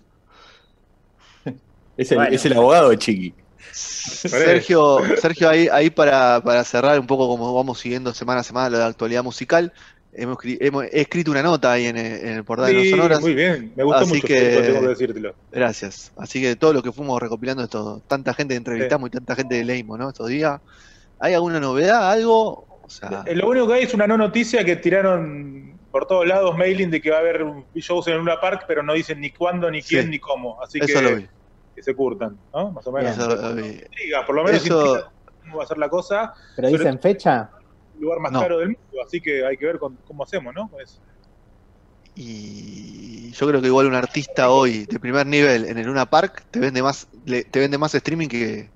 es, 1.97 2.11
el, 2.11 2.35
es 2.35 2.45
el 2.45 2.53
abogado 2.55 2.91
de 2.91 2.99
Chiqui. 2.99 3.35
Sergio, 3.73 5.01
Sergio 5.21 5.49
ahí, 5.49 5.69
ahí 5.71 5.91
para, 5.91 6.41
para, 6.43 6.63
cerrar 6.65 6.99
un 7.01 7.07
poco 7.07 7.27
como 7.29 7.55
vamos 7.55 7.81
siguiendo 7.81 8.15
semana 8.15 8.41
a 8.41 8.45
semana 8.45 8.77
la 8.77 8.87
actualidad 8.87 9.25
musical, 9.25 9.73
hemos, 10.15 10.39
hemos 10.43 10.85
escrito 10.93 11.31
una 11.31 11.43
nota 11.43 11.73
ahí 11.73 11.87
en, 11.87 11.97
el 11.97 12.45
portal 12.45 12.67
de 12.67 12.75
los 12.75 12.91
Sonoras. 12.91 13.21
Muy 13.21 13.35
bien, 13.35 13.73
me 13.77 13.85
gustó 13.85 14.07
mucho, 14.07 14.27
que, 14.27 14.63
tengo 14.63 14.81
que 14.81 14.89
decírtelo. 14.89 15.35
Gracias. 15.53 16.13
Así 16.17 16.41
que 16.41 16.57
todo 16.57 16.73
lo 16.73 16.83
que 16.83 16.93
fuimos 16.93 17.21
recopilando 17.21 17.63
esto, 17.63 18.03
tanta 18.07 18.35
gente 18.35 18.55
entrevistamos 18.55 19.09
y 19.09 19.13
tanta 19.13 19.35
gente 19.35 19.63
leímos, 19.65 19.99
¿no? 19.99 20.09
Estos 20.09 20.29
días. 20.29 20.61
¿Hay 21.19 21.35
alguna 21.35 21.61
novedad, 21.61 22.11
algo? 22.11 22.81
O 22.83 22.91
sea... 22.91 23.25
Eh, 23.27 23.35
lo 23.35 23.49
único 23.49 23.69
que 23.69 23.75
hay 23.75 23.83
es 23.85 23.95
una 23.95 24.07
no 24.07 24.17
noticia 24.17 24.65
que 24.65 24.77
tiraron 24.77 25.79
por 25.91 26.07
todos 26.07 26.27
lados 26.27 26.57
mailing 26.59 26.91
de 26.91 27.01
que 27.01 27.11
va 27.11 27.19
a 27.19 27.21
haber 27.21 27.47
shows 27.75 28.09
en 28.09 28.19
una 28.19 28.41
park, 28.41 28.65
pero 28.67 28.83
no 28.83 28.95
dicen 28.95 29.21
ni 29.21 29.31
cuándo, 29.31 29.71
ni 29.71 29.81
quién, 29.81 30.11
ni 30.11 30.19
cómo. 30.19 30.61
Así 30.63 30.81
que, 30.81 31.29
que 31.75 31.83
se 31.83 31.95
curtan, 31.95 32.37
¿no? 32.53 32.73
Más 32.73 32.87
o 32.87 32.93
menos. 32.93 33.17
por 34.27 34.35
lo 34.35 34.45
menos 34.45 34.69
cómo 34.69 35.59
va 35.59 35.65
a 35.65 35.67
ser 35.67 35.79
la 35.79 35.89
cosa. 35.89 36.35
¿Pero 36.57 36.69
dicen 36.69 36.99
fecha? 36.99 37.51
Lugar 37.99 38.21
más 38.21 38.33
caro 38.33 38.59
del 38.59 38.69
mundo, 38.69 39.03
así 39.05 39.21
que 39.21 39.47
hay 39.47 39.57
que 39.57 39.67
ver 39.67 39.79
cómo 39.79 40.25
hacemos, 40.25 40.55
¿no? 40.55 40.71
Y 42.17 43.33
yo 43.33 43.49
creo 43.49 43.61
que 43.61 43.67
igual 43.67 43.87
un 43.87 43.95
artista 43.95 44.51
hoy 44.51 44.87
de 44.87 45.01
primer 45.01 45.27
nivel 45.27 45.65
en 45.65 45.79
el 45.79 45.87
Luna 45.87 46.07
Park 46.07 46.45
te 46.51 46.61
vende 46.61 46.83
más, 46.83 47.09
te 47.25 47.59
vende 47.59 47.79
más 47.79 47.95
streaming 47.95 48.29
que, 48.29 48.71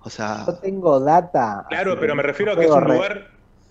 o 0.00 0.10
sea... 0.10 0.44
Yo 0.46 0.54
tengo 0.56 1.00
data. 1.00 1.66
Claro, 1.68 1.98
pero 1.98 2.14
me 2.14 2.22
refiero 2.22 2.52
a 2.52 2.56
que 2.56 2.64
es 2.64 2.70
un 2.70 2.84
lugar 2.84 3.30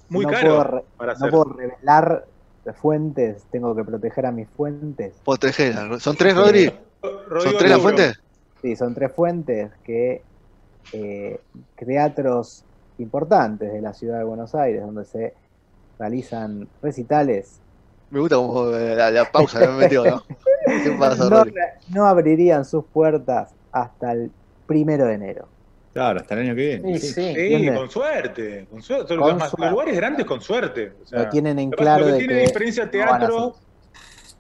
muy 0.09 0.25
caro 0.25 0.85
para 0.97 1.13
hacer. 1.13 1.31
No 1.31 1.31
puedo 1.31 1.57
revelar 1.57 2.25
fuentes, 2.73 3.43
tengo 3.51 3.75
que 3.75 3.83
proteger 3.83 4.25
a 4.25 4.31
mis 4.31 4.49
fuentes. 4.49 5.15
Proteger, 5.23 5.99
¿son 5.99 6.15
tres, 6.15 6.35
Rodri? 6.35 6.71
¿Son 7.01 7.57
tres 7.57 7.69
las 7.69 7.81
fuentes? 7.81 8.19
Sí, 8.61 8.75
son 8.75 8.93
tres 8.93 9.11
fuentes 9.13 9.71
que 9.83 10.23
eh, 10.91 11.39
teatros 11.75 12.63
importantes 12.99 13.71
de 13.71 13.81
la 13.81 13.93
ciudad 13.93 14.19
de 14.19 14.23
Buenos 14.23 14.55
Aires, 14.55 14.81
donde 14.81 15.05
se 15.05 15.33
realizan 15.99 16.67
recitales. 16.81 17.59
Me 18.09 18.19
gusta 18.19 18.37
como 18.37 18.65
la, 18.65 19.29
pausa 19.31 19.59
que 19.59 19.67
me 19.67 19.77
metió, 19.77 20.05
¿no? 20.05 20.23
¿Qué 20.65 20.95
pasa, 20.97 21.29
no, 21.29 21.43
no 21.89 22.05
abrirían 22.05 22.65
sus 22.65 22.85
puertas 22.85 23.53
hasta 23.71 24.11
el 24.11 24.31
primero 24.67 25.05
de 25.05 25.13
enero. 25.13 25.47
Claro, 25.93 26.19
hasta 26.19 26.35
el 26.35 26.41
año 26.41 26.55
que 26.55 26.67
viene. 26.67 26.99
Sí, 26.99 27.13
sí. 27.13 27.69
con 27.73 27.89
suerte. 27.89 28.67
Con 28.69 28.83
suerte. 28.83 29.15
los, 29.15 29.53
lugares 29.71 29.95
grandes 29.95 30.25
con 30.27 30.41
suerte. 30.41 30.93
lo 31.09 31.29
tienen 31.29 31.57
en 31.57 31.71
claro. 31.71 32.05
Lo 32.05 32.11
que 32.13 32.19
tiene 32.19 32.41
diferencia 32.41 32.91
teatro, 32.91 33.55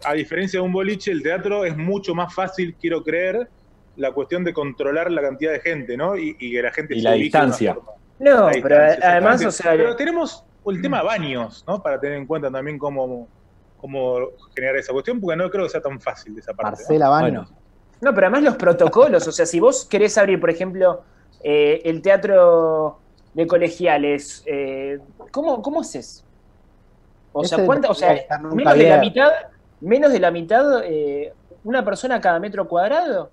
a, 0.03 0.13
diferencia 0.13 0.59
de 0.59 0.65
un 0.65 0.71
boliche, 0.71 1.11
el 1.11 1.23
teatro 1.23 1.65
es 1.65 1.75
mucho 1.75 2.13
más 2.13 2.31
fácil, 2.31 2.75
quiero 2.79 3.03
creer, 3.03 3.49
la 3.95 4.11
cuestión 4.11 4.43
de 4.43 4.53
controlar 4.53 5.09
la 5.09 5.21
cantidad 5.21 5.51
de 5.51 5.59
gente, 5.59 5.97
¿no? 5.97 6.15
Y, 6.15 6.35
que 6.35 6.61
la 6.61 6.71
gente 6.71 6.95
y 6.95 7.01
la 7.01 7.13
distancia. 7.13 7.75
No, 8.19 8.49
pero 8.61 8.77
además, 9.03 9.45
o 9.45 9.51
sea. 9.51 9.71
Pero 9.71 9.95
tenemos 9.95 10.43
el 10.65 10.81
tema 10.81 11.01
baños, 11.03 11.63
¿no? 11.67 11.81
Para 11.81 11.99
tener 11.99 12.17
en 12.17 12.25
cuenta 12.25 12.51
también 12.51 12.77
cómo, 12.77 13.27
cómo 13.79 14.29
generar 14.55 14.75
esa 14.77 14.91
cuestión, 14.91 15.21
porque 15.21 15.37
no 15.37 15.49
creo 15.49 15.65
que 15.65 15.69
sea 15.69 15.81
tan 15.81 15.99
fácil 15.99 16.37
esa 16.37 16.53
parte. 16.53 16.81
Marcela 16.81 17.09
Baños. 17.09 17.53
No, 18.01 18.13
pero 18.13 18.27
además 18.27 18.43
los 18.43 18.55
protocolos, 18.55 19.27
o 19.27 19.31
sea, 19.31 19.45
si 19.45 19.59
vos 19.59 19.85
querés 19.85 20.17
abrir, 20.17 20.39
por 20.39 20.49
ejemplo 20.49 21.03
eh, 21.43 21.81
el 21.85 22.01
teatro 22.01 22.99
de 23.33 23.47
colegiales, 23.47 24.43
eh, 24.45 24.99
¿cómo, 25.31 25.61
¿cómo 25.61 25.81
haces? 25.81 26.23
O 27.31 27.43
sea, 27.43 27.65
¿cuánta, 27.65 27.89
o 27.89 27.95
sea 27.95 28.15
menos 28.53 28.75
de 28.75 28.89
la 28.89 28.99
mitad, 28.99 29.31
menos 29.81 30.11
de 30.11 30.19
la 30.19 30.31
mitad, 30.31 30.83
eh, 30.83 31.33
una 31.63 31.83
persona 31.83 32.21
cada 32.21 32.39
metro 32.39 32.67
cuadrado. 32.67 33.31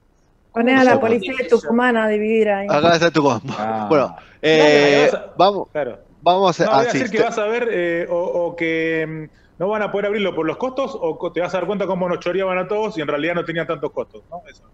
Poner 0.55 0.79
a 0.79 0.85
la 0.85 1.01
policía 1.01 1.35
de 1.37 1.49
Tucumán 1.49 1.97
a 1.97 2.07
dividir 2.07 2.49
ahí. 2.49 2.69
Acá 2.71 2.95
está 2.95 3.11
Tucumán. 3.11 3.43
Ah. 3.51 3.87
Bueno, 3.91 4.17
eh, 4.41 5.11
vamos, 5.37 5.69
claro. 5.73 5.99
vamos 6.23 6.47
a 6.47 6.51
hacer. 6.51 6.67
No, 6.67 6.75
a 6.75 7.11
que 7.11 7.23
vas 7.23 7.39
a 7.39 7.45
ver 7.47 7.69
eh, 7.73 8.07
o, 8.09 8.17
o, 8.17 8.57
que 8.57 9.05
mm, 9.07 9.59
no 9.59 9.69
van 9.69 9.83
a 9.83 9.91
poder 9.91 10.07
abrirlo 10.07 10.35
por 10.35 10.47
los 10.47 10.57
costos 10.57 10.97
o 11.01 11.33
te 11.33 11.41
vas 11.41 11.53
a 11.55 11.59
dar 11.59 11.67
cuenta 11.67 11.87
cómo 11.87 12.09
nos 12.09 12.21
choreaban 12.21 12.59
a 12.59 12.69
todos 12.69 12.97
y 12.97 13.01
en 13.01 13.09
realidad 13.09 13.35
no 13.35 13.45
tenían 13.45 13.67
tantos 13.67 13.91
costos. 13.91 14.23
¿no? 14.31 14.43
Eso. 14.49 14.65